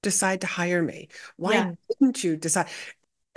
[0.04, 1.10] decide to hire me?
[1.38, 1.72] Why yeah.
[1.90, 2.68] didn't you decide?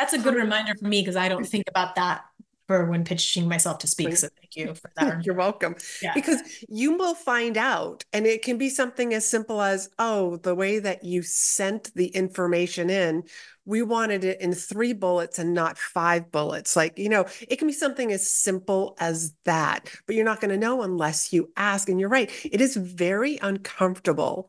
[0.01, 2.25] That's a good reminder for me because I don't think about that
[2.67, 4.17] for when pitching myself to speak.
[4.17, 5.25] So thank you for that.
[5.27, 5.75] You're welcome.
[6.01, 6.15] Yeah.
[6.15, 10.55] Because you will find out, and it can be something as simple as, oh, the
[10.55, 13.25] way that you sent the information in,
[13.67, 16.77] we wanted it in three bullets and not five bullets.
[16.77, 20.51] Like, you know, it can be something as simple as that, but you're not going
[20.51, 21.91] to know unless you ask.
[21.91, 24.49] And you're right, it is very uncomfortable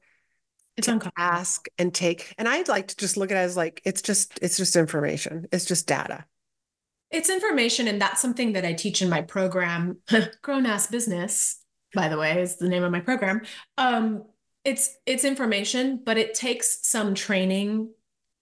[0.77, 2.33] it's to ask and take.
[2.37, 5.47] And I'd like to just look at it as like it's just it's just information.
[5.51, 6.25] It's just data.
[7.09, 9.97] It's information, and that's something that I teach in my program,
[10.41, 11.61] Grown Ass Business,
[11.93, 13.41] by the way, is the name of my program.
[13.77, 14.23] Um,
[14.63, 17.91] it's it's information, but it takes some training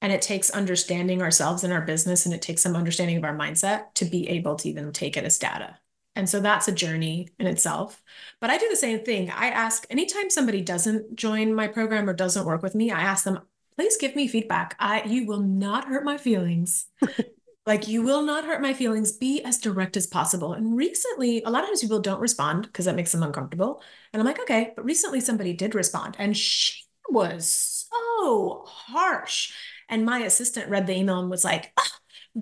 [0.01, 3.35] and it takes understanding ourselves and our business, and it takes some understanding of our
[3.35, 5.77] mindset to be able to even take it as data.
[6.15, 8.01] And so that's a journey in itself.
[8.41, 9.29] But I do the same thing.
[9.29, 13.23] I ask anytime somebody doesn't join my program or doesn't work with me, I ask
[13.23, 13.39] them,
[13.77, 14.75] please give me feedback.
[14.79, 16.87] I you will not hurt my feelings.
[17.65, 19.11] like you will not hurt my feelings.
[19.11, 20.53] Be as direct as possible.
[20.53, 23.81] And recently, a lot of times people don't respond because that makes them uncomfortable.
[24.11, 29.53] And I'm like, okay, but recently somebody did respond and she was so harsh.
[29.87, 31.87] And my assistant read the email and was like, oh,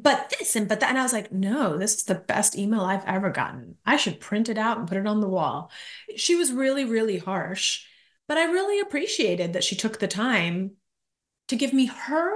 [0.01, 0.89] but this and but that.
[0.89, 3.75] And I was like, no, this is the best email I've ever gotten.
[3.86, 5.71] I should print it out and put it on the wall.
[6.15, 7.86] She was really, really harsh,
[8.27, 10.71] but I really appreciated that she took the time
[11.47, 12.33] to give me her,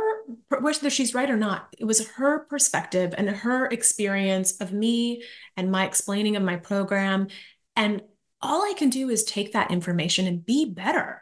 [0.48, 5.24] whether she's right or not, it was her perspective and her experience of me
[5.58, 7.28] and my explaining of my program.
[7.76, 8.02] And
[8.42, 11.22] all I can do is take that information and be better.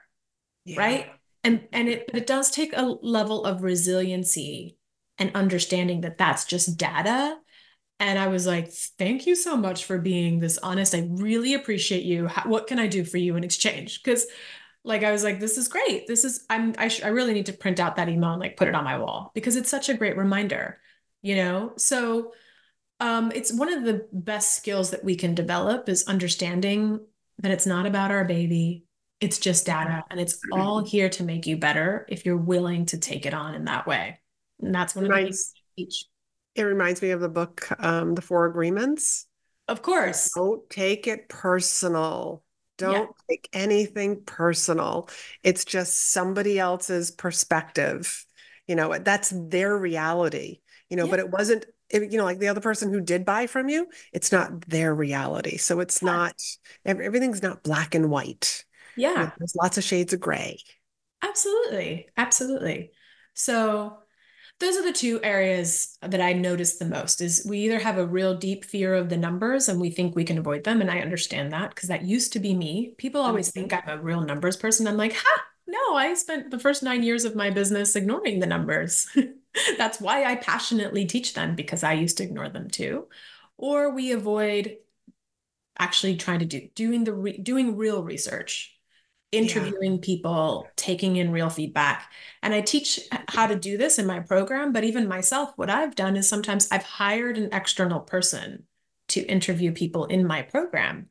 [0.65, 0.79] Yeah.
[0.79, 1.11] Right.
[1.43, 4.77] And, and it, but it does take a level of resiliency
[5.19, 7.37] and understanding that that's just data.
[7.99, 10.95] And I was like, thank you so much for being this honest.
[10.95, 12.27] I really appreciate you.
[12.27, 14.01] How, what can I do for you in exchange?
[14.01, 14.25] Because
[14.85, 16.07] like I was like, this is great.
[16.07, 18.55] This is I'm I, sh- I really need to print out that email and like
[18.55, 20.79] put it on my wall because it's such a great reminder,
[21.21, 21.73] you know.
[21.75, 22.31] So
[23.01, 27.01] um, it's one of the best skills that we can develop is understanding
[27.39, 28.85] that it's not about our baby.
[29.19, 32.97] It's just data, and it's all here to make you better if you're willing to
[32.97, 34.19] take it on in that way.
[34.61, 35.37] And that's one of the
[35.77, 36.05] teach.
[36.55, 39.27] It reminds me of the book, um, The Four Agreements.
[39.67, 40.29] Of course.
[40.35, 42.43] Don't take it personal.
[42.77, 43.35] Don't yeah.
[43.35, 45.09] take anything personal.
[45.43, 48.25] It's just somebody else's perspective.
[48.67, 50.61] You know, that's their reality.
[50.89, 51.11] You know, yeah.
[51.11, 54.31] but it wasn't you know, like the other person who did buy from you, it's
[54.31, 55.57] not their reality.
[55.57, 56.11] So it's yeah.
[56.11, 56.33] not
[56.85, 58.63] everything's not black and white.
[58.95, 59.09] Yeah.
[59.09, 60.59] You know, there's lots of shades of gray.
[61.21, 62.07] Absolutely.
[62.15, 62.91] Absolutely.
[63.33, 63.97] So
[64.59, 68.05] those are the two areas that I notice the most is we either have a
[68.05, 70.81] real deep fear of the numbers and we think we can avoid them.
[70.81, 72.93] And I understand that because that used to be me.
[72.97, 73.67] People always mm-hmm.
[73.67, 74.85] think I'm a real numbers person.
[74.85, 78.47] I'm like, ha, no, I spent the first nine years of my business ignoring the
[78.47, 79.07] numbers.
[79.77, 83.07] That's why I passionately teach them because I used to ignore them too.
[83.57, 84.77] Or we avoid
[85.77, 88.78] actually trying to do doing the re, doing real research
[89.31, 90.01] interviewing yeah.
[90.01, 92.11] people, taking in real feedback.
[92.41, 94.71] And I teach how to do this in my program.
[94.71, 98.63] But even myself, what I've done is sometimes I've hired an external person
[99.09, 101.09] to interview people in my program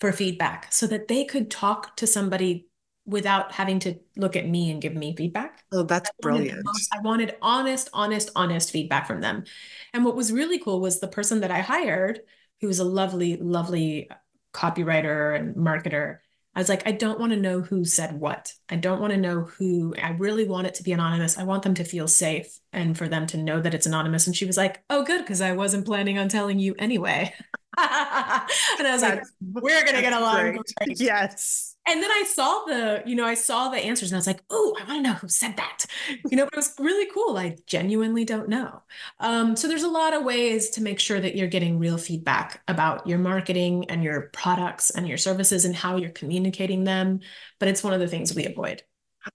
[0.00, 2.66] for feedback so that they could talk to somebody
[3.06, 5.62] without having to look at me and give me feedback.
[5.72, 6.66] Oh, that's I brilliant.
[6.92, 9.44] I wanted honest, honest, honest feedback from them.
[9.92, 12.20] And what was really cool was the person that I hired,
[12.60, 14.08] who was a lovely, lovely
[14.54, 16.18] copywriter and marketer
[16.56, 18.52] I was like, I don't want to know who said what.
[18.68, 19.94] I don't want to know who.
[20.00, 21.36] I really want it to be anonymous.
[21.36, 24.26] I want them to feel safe and for them to know that it's anonymous.
[24.26, 27.34] And she was like, Oh, good, because I wasn't planning on telling you anyway.
[27.76, 28.46] and I
[28.92, 30.58] was That's, like, We're going to get along.
[30.86, 31.73] Yes.
[31.86, 34.42] And then I saw the, you know, I saw the answers and I was like,
[34.48, 35.84] oh, I want to know who said that.
[36.30, 37.36] You know, but it was really cool.
[37.36, 38.82] I genuinely don't know.
[39.20, 42.62] Um, so there's a lot of ways to make sure that you're getting real feedback
[42.68, 47.20] about your marketing and your products and your services and how you're communicating them.
[47.60, 48.82] But it's one of the things we avoid.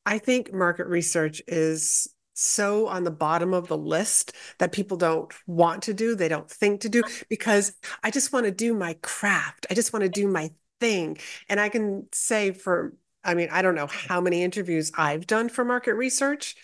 [0.05, 5.31] I think market research is so on the bottom of the list that people don't
[5.45, 8.93] want to do, they don't think to do because I just want to do my
[9.01, 9.67] craft.
[9.69, 11.17] I just want to do my thing.
[11.47, 15.49] And I can say for, I mean, I don't know how many interviews I've done
[15.49, 16.55] for market research.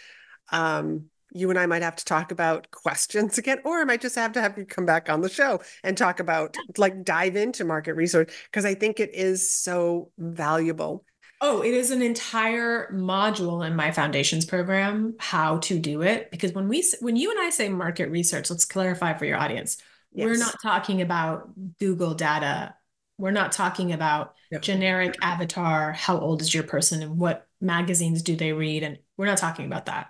[0.52, 4.16] Um, you and I might have to talk about questions again, or I might just
[4.16, 7.66] have to have you come back on the show and talk about, like, dive into
[7.66, 11.04] market research because I think it is so valuable.
[11.42, 16.32] Oh, it is an entire module in my foundations program, how to do it.
[16.32, 19.78] Because when we, when you and I say market research, let's clarify for your audience.
[20.14, 20.26] Yes.
[20.26, 22.74] We're not talking about Google data
[23.18, 24.62] we're not talking about yep.
[24.62, 28.84] generic avatar, how old is your person and what magazines do they read?
[28.84, 30.08] And we're not talking about that.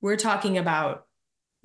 [0.00, 1.06] We're talking about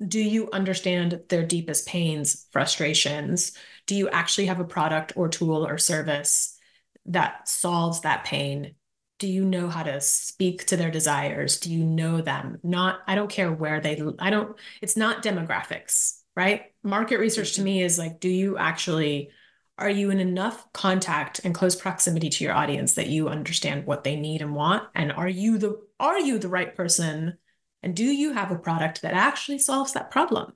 [0.06, 3.52] do you understand their deepest pains, frustrations?
[3.86, 6.58] Do you actually have a product or tool or service
[7.06, 8.74] that solves that pain?
[9.18, 11.58] Do you know how to speak to their desires?
[11.60, 12.58] Do you know them?
[12.62, 16.64] Not, I don't care where they, I don't, it's not demographics, right?
[16.82, 17.64] Market research to mm-hmm.
[17.64, 19.30] me is like, do you actually
[19.78, 24.04] are you in enough contact and close proximity to your audience that you understand what
[24.04, 24.84] they need and want?
[24.94, 27.38] And are you the are you the right person?
[27.82, 30.52] And do you have a product that actually solves that problem?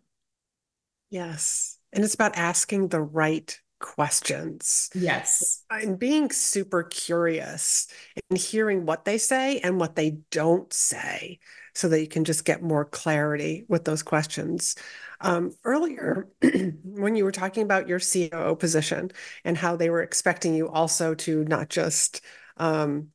[1.10, 1.78] Yes.
[1.92, 4.90] And it's about asking the right questions.
[4.94, 5.64] Yes.
[5.70, 7.88] And being super curious
[8.30, 11.40] and hearing what they say and what they don't say
[11.80, 14.76] so that you can just get more clarity with those questions.
[15.22, 16.28] Um, earlier,
[16.84, 19.10] when you were talking about your COO position
[19.46, 22.20] and how they were expecting you also to not just
[22.58, 23.08] um,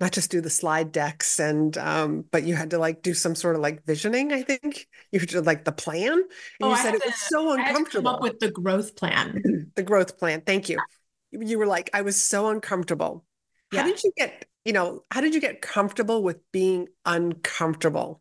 [0.00, 3.36] not just do the slide decks and um, but you had to like do some
[3.36, 4.88] sort of like visioning i think.
[5.12, 6.24] You did like the plan and
[6.62, 9.70] oh, you said it to, was so uncomfortable come up with the growth plan.
[9.76, 10.78] The growth plan thank you.
[11.30, 13.24] You were like i was so uncomfortable.
[13.72, 13.82] Yeah.
[13.82, 18.20] how did you get you know how did you get comfortable with being uncomfortable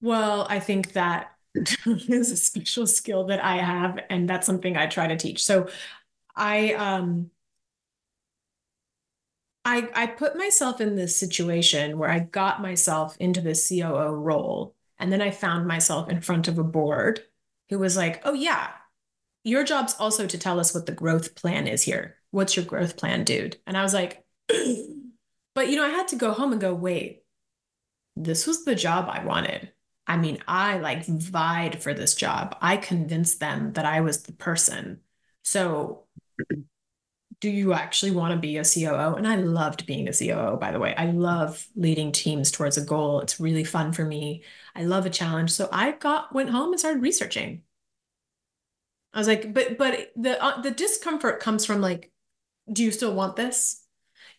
[0.00, 1.32] well i think that
[1.86, 5.42] is a special skill that I have, and that's something I try to teach.
[5.42, 5.68] So
[6.36, 7.30] I um
[9.64, 14.74] I I put myself in this situation where I got myself into the COO role,
[14.98, 17.22] and then I found myself in front of a board
[17.68, 18.70] who was like, "Oh yeah,
[19.44, 22.18] your job's also to tell us what the growth plan is here.
[22.32, 24.24] What's your growth plan, dude?" And I was like,
[25.54, 27.24] "But you know, I had to go home and go, wait,
[28.16, 29.72] this was the job I wanted."
[30.06, 32.56] I mean, I like vied for this job.
[32.60, 35.00] I convinced them that I was the person.
[35.44, 36.06] So,
[37.40, 39.14] do you actually want to be a COO?
[39.14, 40.94] And I loved being a COO, by the way.
[40.96, 43.20] I love leading teams towards a goal.
[43.20, 44.42] It's really fun for me.
[44.74, 45.50] I love a challenge.
[45.50, 47.62] So I got went home and started researching.
[49.12, 52.12] I was like, but but the uh, the discomfort comes from like,
[52.72, 53.79] do you still want this?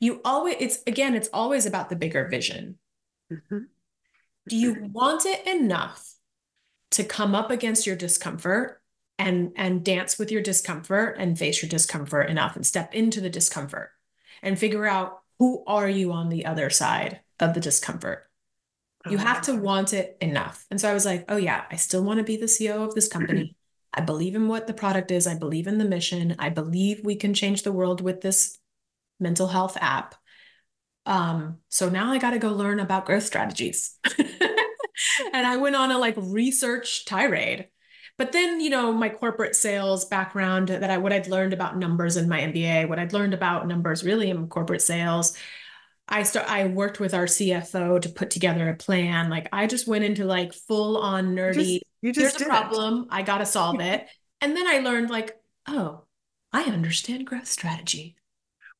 [0.01, 2.79] You always it's again, it's always about the bigger vision.
[3.31, 3.59] Mm-hmm.
[4.49, 6.15] Do you want it enough
[6.91, 8.81] to come up against your discomfort
[9.19, 13.29] and and dance with your discomfort and face your discomfort enough and step into the
[13.29, 13.91] discomfort
[14.41, 18.27] and figure out who are you on the other side of the discomfort?
[19.09, 20.65] You have to want it enough.
[20.69, 22.93] And so I was like, oh yeah, I still want to be the CEO of
[22.93, 23.55] this company.
[23.93, 25.27] I believe in what the product is.
[25.27, 26.35] I believe in the mission.
[26.39, 28.59] I believe we can change the world with this
[29.21, 30.15] mental health app.
[31.05, 33.97] Um, so now I got to go learn about growth strategies.
[35.33, 37.69] and I went on a like research tirade.
[38.17, 42.17] But then, you know, my corporate sales background that I what I'd learned about numbers
[42.17, 45.35] in my MBA, what I'd learned about numbers really in corporate sales,
[46.07, 49.29] I start I worked with our CFO to put together a plan.
[49.29, 51.55] Like I just went into like full on nerdy.
[51.55, 53.03] You just, you just Here's a problem.
[53.03, 53.07] It.
[53.11, 54.07] I got to solve it.
[54.41, 55.35] And then I learned like,
[55.67, 56.03] oh,
[56.51, 58.17] I understand growth strategy.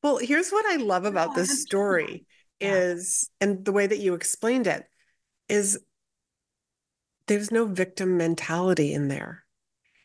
[0.03, 2.25] Well, here's what I love oh, about oh, this story
[2.59, 4.85] is and the way that you explained it
[5.49, 5.79] is
[7.27, 9.43] there's no victim mentality in there.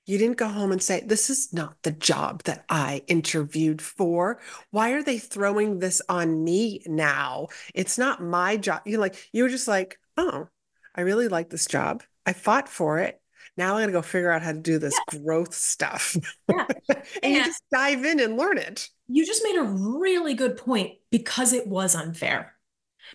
[0.07, 4.41] You didn't go home and say, This is not the job that I interviewed for.
[4.71, 7.49] Why are they throwing this on me now?
[7.75, 8.83] It's not my job.
[8.87, 10.49] You're like, you were just like, Oh,
[10.95, 12.05] I really like this job.
[12.25, 13.21] I fought for it.
[13.57, 15.19] Now I'm going to go figure out how to do this yeah.
[15.21, 16.17] growth stuff.
[16.49, 16.67] Yeah.
[16.89, 18.89] and, and you just dive in and learn it.
[19.09, 22.55] You just made a really good point because it was unfair.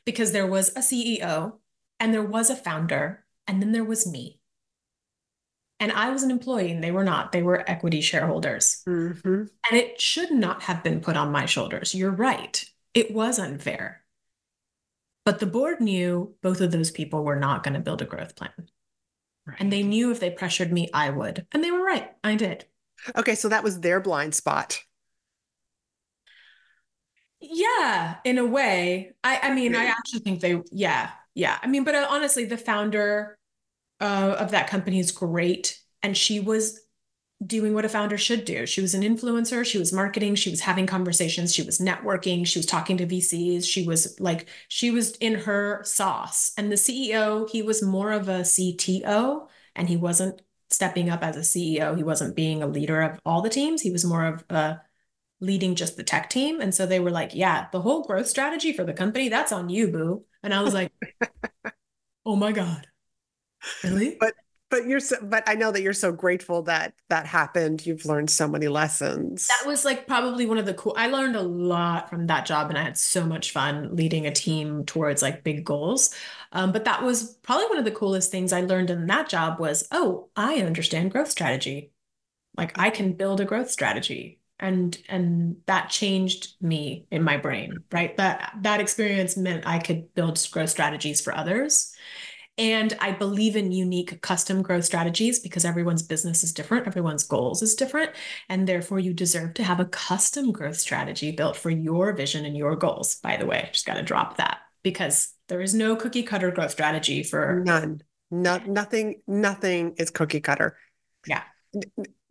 [0.06, 1.54] Because there was a CEO
[2.00, 4.42] and there was a founder, and then there was me
[5.82, 7.32] and I was an employee and they were not.
[7.32, 8.84] They were equity shareholders.
[8.88, 9.46] Mm-hmm.
[9.70, 11.96] And it should not have been put on my shoulders.
[11.96, 12.64] You're right.
[12.94, 14.04] It was unfair.
[15.26, 18.36] But the board knew both of those people were not going to build a growth
[18.36, 18.52] plan.
[19.46, 19.58] Right.
[19.60, 21.46] And they knew if they pressured me, I would.
[21.52, 22.12] And they were right.
[22.24, 22.66] I did.
[23.16, 23.36] Okay.
[23.36, 24.84] So that was their blind spot.
[27.40, 29.14] Yeah, in a way.
[29.24, 31.58] I, I mean, I actually think they, yeah, yeah.
[31.64, 33.40] I mean, but uh, honestly, the founder
[34.00, 35.80] uh, of that company is great.
[36.04, 36.80] And she was
[37.46, 38.66] doing what a founder should do.
[38.66, 42.60] She was an influencer, she was marketing, she was having conversations, she was networking, she
[42.60, 46.52] was talking to VCs, she was like, she was in her sauce.
[46.58, 51.36] And the CEO, he was more of a CTO and he wasn't stepping up as
[51.36, 51.98] a CEO.
[51.98, 53.82] He wasn't being a leader of all the teams.
[53.82, 54.82] He was more of a
[55.40, 56.62] leading just the tech team.
[56.62, 59.70] And so they were like, yeah, the whole growth strategy for the company, that's on
[59.70, 60.26] you, boo.
[60.44, 60.92] And I was like,
[62.26, 62.88] oh my God.
[63.84, 64.18] Really?
[64.20, 64.34] But
[64.72, 67.86] but you're so, but I know that you're so grateful that that happened.
[67.86, 69.48] You've learned so many lessons.
[69.48, 70.96] That was like probably one of the cool.
[70.98, 74.32] I learned a lot from that job, and I had so much fun leading a
[74.32, 76.16] team towards like big goals.
[76.54, 79.60] Um, but that was probably one of the coolest things I learned in that job
[79.60, 81.92] was, oh, I understand growth strategy.
[82.58, 87.84] Like I can build a growth strategy, and and that changed me in my brain.
[87.92, 91.94] Right, that that experience meant I could build growth strategies for others
[92.58, 97.62] and I believe in unique custom growth strategies because everyone's business is different, everyone's goals
[97.62, 98.12] is different.
[98.50, 102.58] And therefore, you deserve to have a custom growth strategy built for your vision and
[102.58, 103.16] your goals.
[103.16, 106.72] By the way, just got to drop that because there is no cookie cutter growth
[106.72, 108.02] strategy for none.
[108.30, 110.78] Not nothing, nothing is cookie cutter.
[111.28, 111.44] Yeah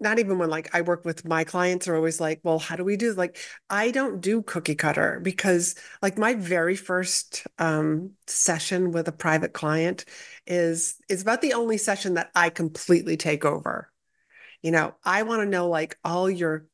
[0.00, 2.84] not even when like I work with my clients are always like, well, how do
[2.84, 3.38] we do like
[3.68, 9.52] I don't do cookie cutter because like my very first um, session with a private
[9.52, 10.04] client
[10.46, 13.90] is is about the only session that I completely take over.
[14.62, 16.66] You know, I want to know like all your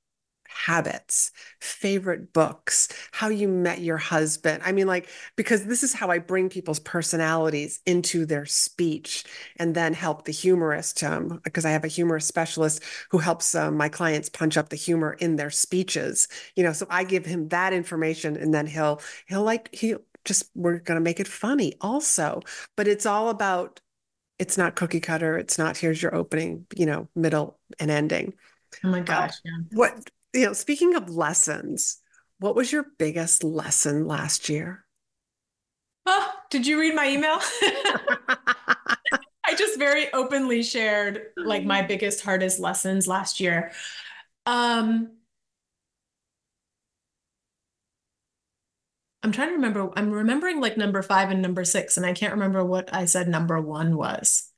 [0.48, 4.62] habits, favorite books, how you met your husband.
[4.64, 9.24] I mean, like, because this is how I bring people's personalities into their speech
[9.56, 13.76] and then help the humorist, um, because I have a humor specialist who helps um,
[13.76, 16.28] my clients punch up the humor in their speeches.
[16.54, 19.94] You know, so I give him that information and then he'll, he'll like, he
[20.24, 22.40] just, we're going to make it funny also.
[22.76, 23.80] But it's all about,
[24.38, 25.38] it's not cookie cutter.
[25.38, 28.34] It's not here's your opening, you know, middle and ending.
[28.84, 29.32] Oh my gosh.
[29.44, 29.52] Yeah.
[29.72, 31.98] What you know, speaking of lessons,
[32.38, 34.84] what was your biggest lesson last year?
[36.04, 37.38] Oh, did you read my email?
[39.48, 43.72] I just very openly shared like my biggest, hardest lessons last year.
[44.44, 45.12] Um,
[49.22, 49.90] I'm trying to remember.
[49.96, 53.28] I'm remembering like number five and number six, and I can't remember what I said
[53.28, 54.50] number one was.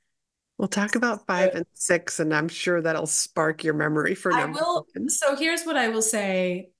[0.59, 4.59] We'll talk about five and six, and I'm sure that'll spark your memory for number
[4.59, 5.09] I will, one.
[5.09, 6.71] So here's what I will say.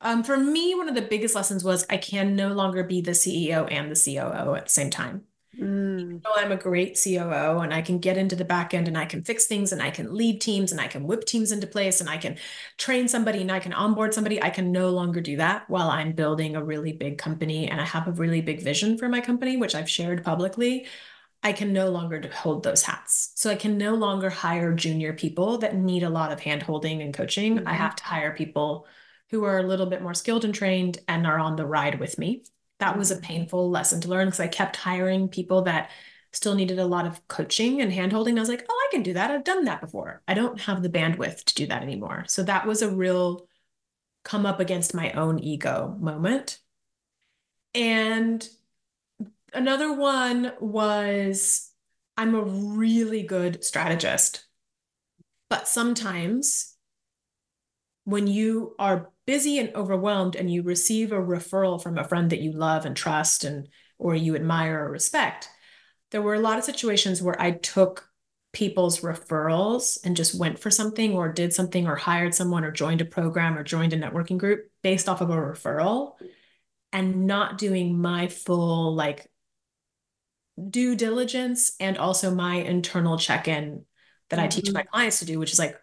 [0.00, 3.12] Um, for me, one of the biggest lessons was I can no longer be the
[3.12, 5.24] CEO and the COO at the same time.
[5.58, 6.22] Mm.
[6.34, 9.22] I'm a great COO and I can get into the back end and I can
[9.22, 12.08] fix things and I can lead teams and I can whip teams into place and
[12.08, 12.38] I can
[12.78, 14.42] train somebody and I can onboard somebody.
[14.42, 17.84] I can no longer do that while I'm building a really big company and I
[17.84, 20.86] have a really big vision for my company, which I've shared publicly.
[21.42, 23.32] I can no longer hold those hats.
[23.34, 27.02] So I can no longer hire junior people that need a lot of hand holding
[27.02, 27.56] and coaching.
[27.56, 27.68] Mm-hmm.
[27.68, 28.86] I have to hire people
[29.30, 32.18] who are a little bit more skilled and trained and are on the ride with
[32.18, 32.44] me.
[32.78, 33.24] That was a mm-hmm.
[33.24, 35.90] painful lesson to learn because I kept hiring people that
[36.32, 38.38] still needed a lot of coaching and hand holding.
[38.38, 39.30] I was like, oh, I can do that.
[39.30, 40.22] I've done that before.
[40.26, 42.24] I don't have the bandwidth to do that anymore.
[42.28, 43.46] So that was a real
[44.24, 46.58] come up against my own ego moment.
[47.74, 48.46] And
[49.52, 51.70] another one was
[52.16, 54.44] I'm a really good strategist.
[55.48, 56.76] But sometimes
[58.04, 62.40] when you are busy and overwhelmed and you receive a referral from a friend that
[62.40, 65.48] you love and trust and or you admire or respect,
[66.10, 68.08] there were a lot of situations where I took
[68.52, 73.00] people's referrals and just went for something or did something or hired someone or joined
[73.00, 76.14] a program or joined a networking group based off of a referral
[76.92, 79.26] and not doing my full like
[80.70, 83.84] due diligence and also my internal check-in
[84.30, 84.44] that mm-hmm.
[84.44, 84.90] I teach my mm-hmm.
[84.90, 85.76] clients to do, which is like,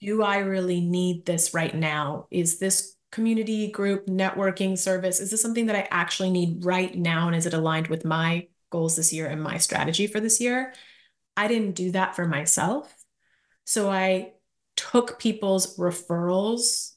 [0.00, 2.26] do I really need this right now?
[2.30, 5.20] Is this community group networking service?
[5.20, 7.26] Is this something that I actually need right now?
[7.26, 10.74] And is it aligned with my goals this year and my strategy for this year?
[11.36, 12.94] I didn't do that for myself.
[13.64, 14.32] So I
[14.76, 16.92] took people's referrals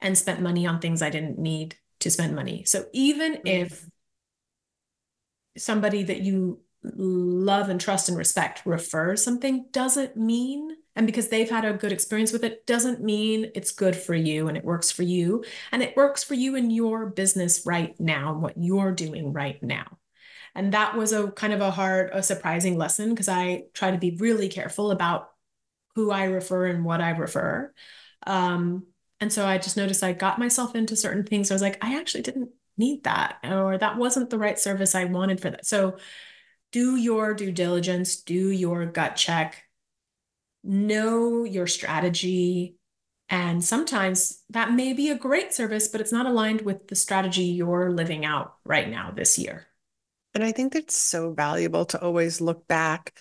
[0.00, 2.64] and spent money on things I didn't need to spend money.
[2.64, 3.46] So even mm-hmm.
[3.46, 3.86] if
[5.56, 11.48] somebody that you love and trust and respect refers something doesn't mean and because they've
[11.48, 14.90] had a good experience with it doesn't mean it's good for you and it works
[14.90, 15.44] for you.
[15.72, 19.62] And it works for you in your business right now and what you're doing right
[19.62, 19.98] now.
[20.54, 23.98] And that was a kind of a hard a surprising lesson because i try to
[23.98, 25.30] be really careful about
[25.94, 27.72] who i refer and what i refer.
[28.26, 28.86] Um,
[29.20, 31.50] and so i just noticed i got myself into certain things.
[31.50, 32.50] I was like i actually didn't
[32.80, 35.66] need that or that wasn't the right service i wanted for that.
[35.66, 35.98] So
[36.72, 39.64] do your due diligence do your gut check
[40.62, 42.76] know your strategy.
[43.28, 47.44] And sometimes that may be a great service but it's not aligned with the strategy
[47.44, 49.66] you're living out right now this year.
[50.34, 53.18] And I think that's so valuable to always look back,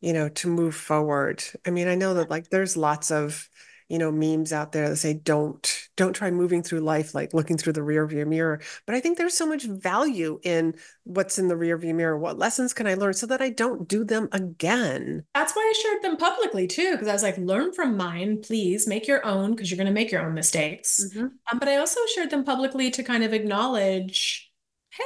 [0.00, 1.42] you know, to move forward.
[1.66, 3.48] I mean, I know that like there's lots of,
[3.88, 7.56] you know, memes out there that say don't don't try moving through life like looking
[7.56, 8.60] through the rear view mirror.
[8.86, 10.74] But I think there's so much value in
[11.04, 12.18] what's in the rear view mirror.
[12.18, 15.24] What lessons can I learn so that I don't do them again?
[15.34, 18.86] That's why I shared them publicly too, because I was like, learn from mine, please
[18.86, 21.04] make your own, because you're going to make your own mistakes.
[21.04, 21.26] Mm-hmm.
[21.52, 24.50] Um, but I also shared them publicly to kind of acknowledge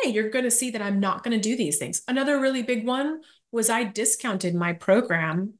[0.03, 2.03] hey, you're going to see that I'm not going to do these things.
[2.07, 5.55] Another really big one was I discounted my program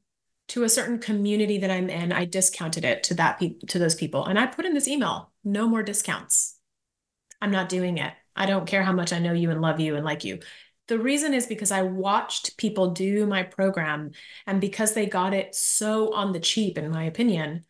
[0.49, 2.11] to a certain community that I'm in.
[2.11, 5.31] I discounted it to that pe- to those people, and I put in this email:
[5.43, 6.57] no more discounts.
[7.41, 8.13] I'm not doing it.
[8.35, 10.39] I don't care how much I know you and love you and like you.
[10.87, 14.11] The reason is because I watched people do my program,
[14.47, 17.65] and because they got it so on the cheap, in my opinion,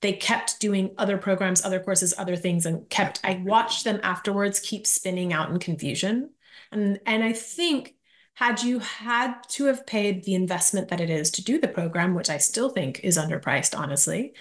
[0.00, 4.60] they kept doing other programs, other courses, other things, and kept, I watched them afterwards
[4.60, 6.30] keep spinning out in confusion.
[6.70, 7.94] And, and I think
[8.38, 12.14] had you had to have paid the investment that it is to do the program,
[12.14, 14.32] which I still think is underpriced, honestly,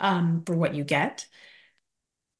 [0.00, 1.26] um, for what you get,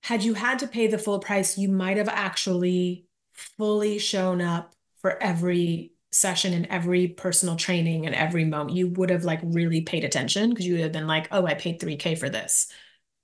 [0.04, 3.04] had you had to pay the full price, you might have actually
[3.34, 9.10] fully shown up for every session and every personal training and every moment you would
[9.10, 12.18] have like really paid attention because you would have been like oh i paid 3k
[12.18, 12.70] for this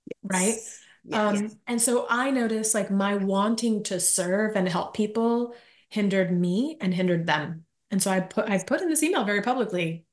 [0.07, 0.33] yes.
[0.33, 0.55] right
[1.03, 1.37] yes.
[1.37, 5.53] um and so i noticed like my wanting to serve and help people
[5.89, 9.41] hindered me and hindered them and so i put i put in this email very
[9.41, 10.05] publicly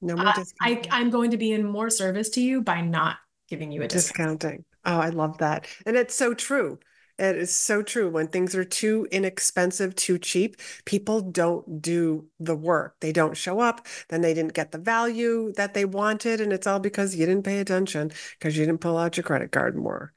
[0.00, 3.16] no more I, I i'm going to be in more service to you by not
[3.48, 4.40] giving you a discount.
[4.40, 6.78] discounting oh i love that and it's so true
[7.18, 8.10] it is so true.
[8.10, 12.96] When things are too inexpensive, too cheap, people don't do the work.
[13.00, 13.86] They don't show up.
[14.08, 16.40] Then they didn't get the value that they wanted.
[16.40, 19.52] And it's all because you didn't pay attention because you didn't pull out your credit
[19.52, 20.12] card more.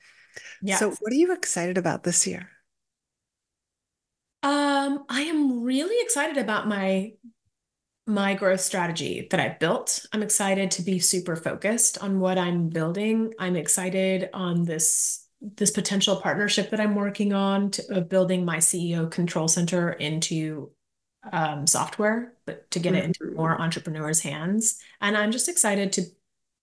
[0.61, 0.79] Yes.
[0.79, 2.49] So, what are you excited about this year?
[4.43, 7.13] Um, I am really excited about my
[8.09, 10.05] my growth strategy that I built.
[10.13, 13.33] I'm excited to be super focused on what I'm building.
[13.37, 18.57] I'm excited on this this potential partnership that I'm working on to, of building my
[18.57, 20.71] CEO control center into
[21.31, 23.35] um, software, but to get it into mm-hmm.
[23.35, 24.79] more entrepreneurs' hands.
[25.01, 26.03] And I'm just excited to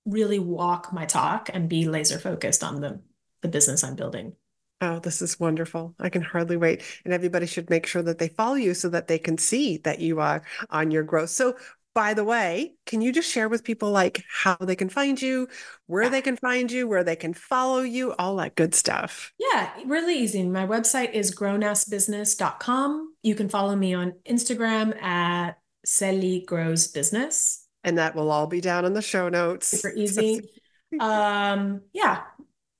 [0.07, 3.01] really walk my talk and be laser focused on the
[3.43, 4.35] the business I'm building.
[4.81, 5.95] Oh, this is wonderful.
[5.99, 6.83] I can hardly wait.
[7.05, 10.01] And everybody should make sure that they follow you so that they can see that
[10.01, 11.31] you are on your growth.
[11.31, 11.57] So,
[11.95, 15.49] by the way, can you just share with people like how they can find you,
[15.87, 19.33] where they can find you, where they can follow you, all that good stuff?
[19.39, 20.43] Yeah, really easy.
[20.43, 23.14] My website is grownassbusiness.com.
[23.22, 27.64] You can follow me on Instagram at Celi Grows Business.
[27.85, 29.68] And that will all be down in the show notes.
[29.68, 30.41] Super easy.
[31.01, 32.22] um, yeah,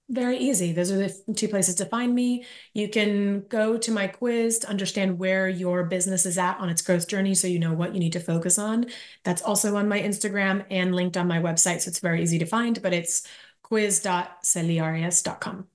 [0.09, 0.73] very easy.
[0.73, 2.45] Those are the two places to find me.
[2.75, 6.83] You can go to my quiz to understand where your business is at on its
[6.83, 8.87] growth journey so you know what you need to focus on.
[9.25, 11.81] That's also on my Instagram and linked on my website.
[11.81, 13.27] So it's very easy to find, but it's
[13.63, 15.69] quiz.celiarias.com.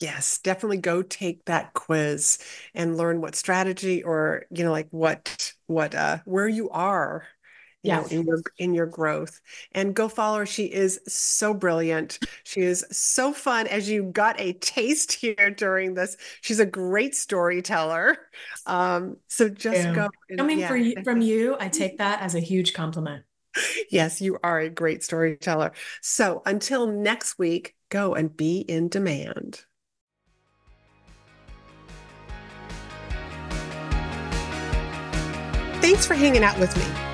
[0.00, 2.38] Yes, definitely go take that quiz
[2.74, 7.28] and learn what strategy or, you know, like what what uh where you are,
[7.84, 9.40] you know, in your in your growth.
[9.72, 10.46] And go follow her.
[10.46, 12.18] She is so brilliant.
[12.44, 16.16] She is so fun as you got a taste here during this.
[16.40, 18.16] She's a great storyteller.
[18.66, 19.94] Um, so just Yeah.
[19.94, 20.68] go and Coming yeah.
[20.68, 23.24] for you, from you, I take that as a huge compliment.
[23.90, 25.72] Yes, you are a great storyteller.
[26.00, 29.64] So until next week, go and be in demand.
[35.80, 37.13] Thanks for hanging out with me.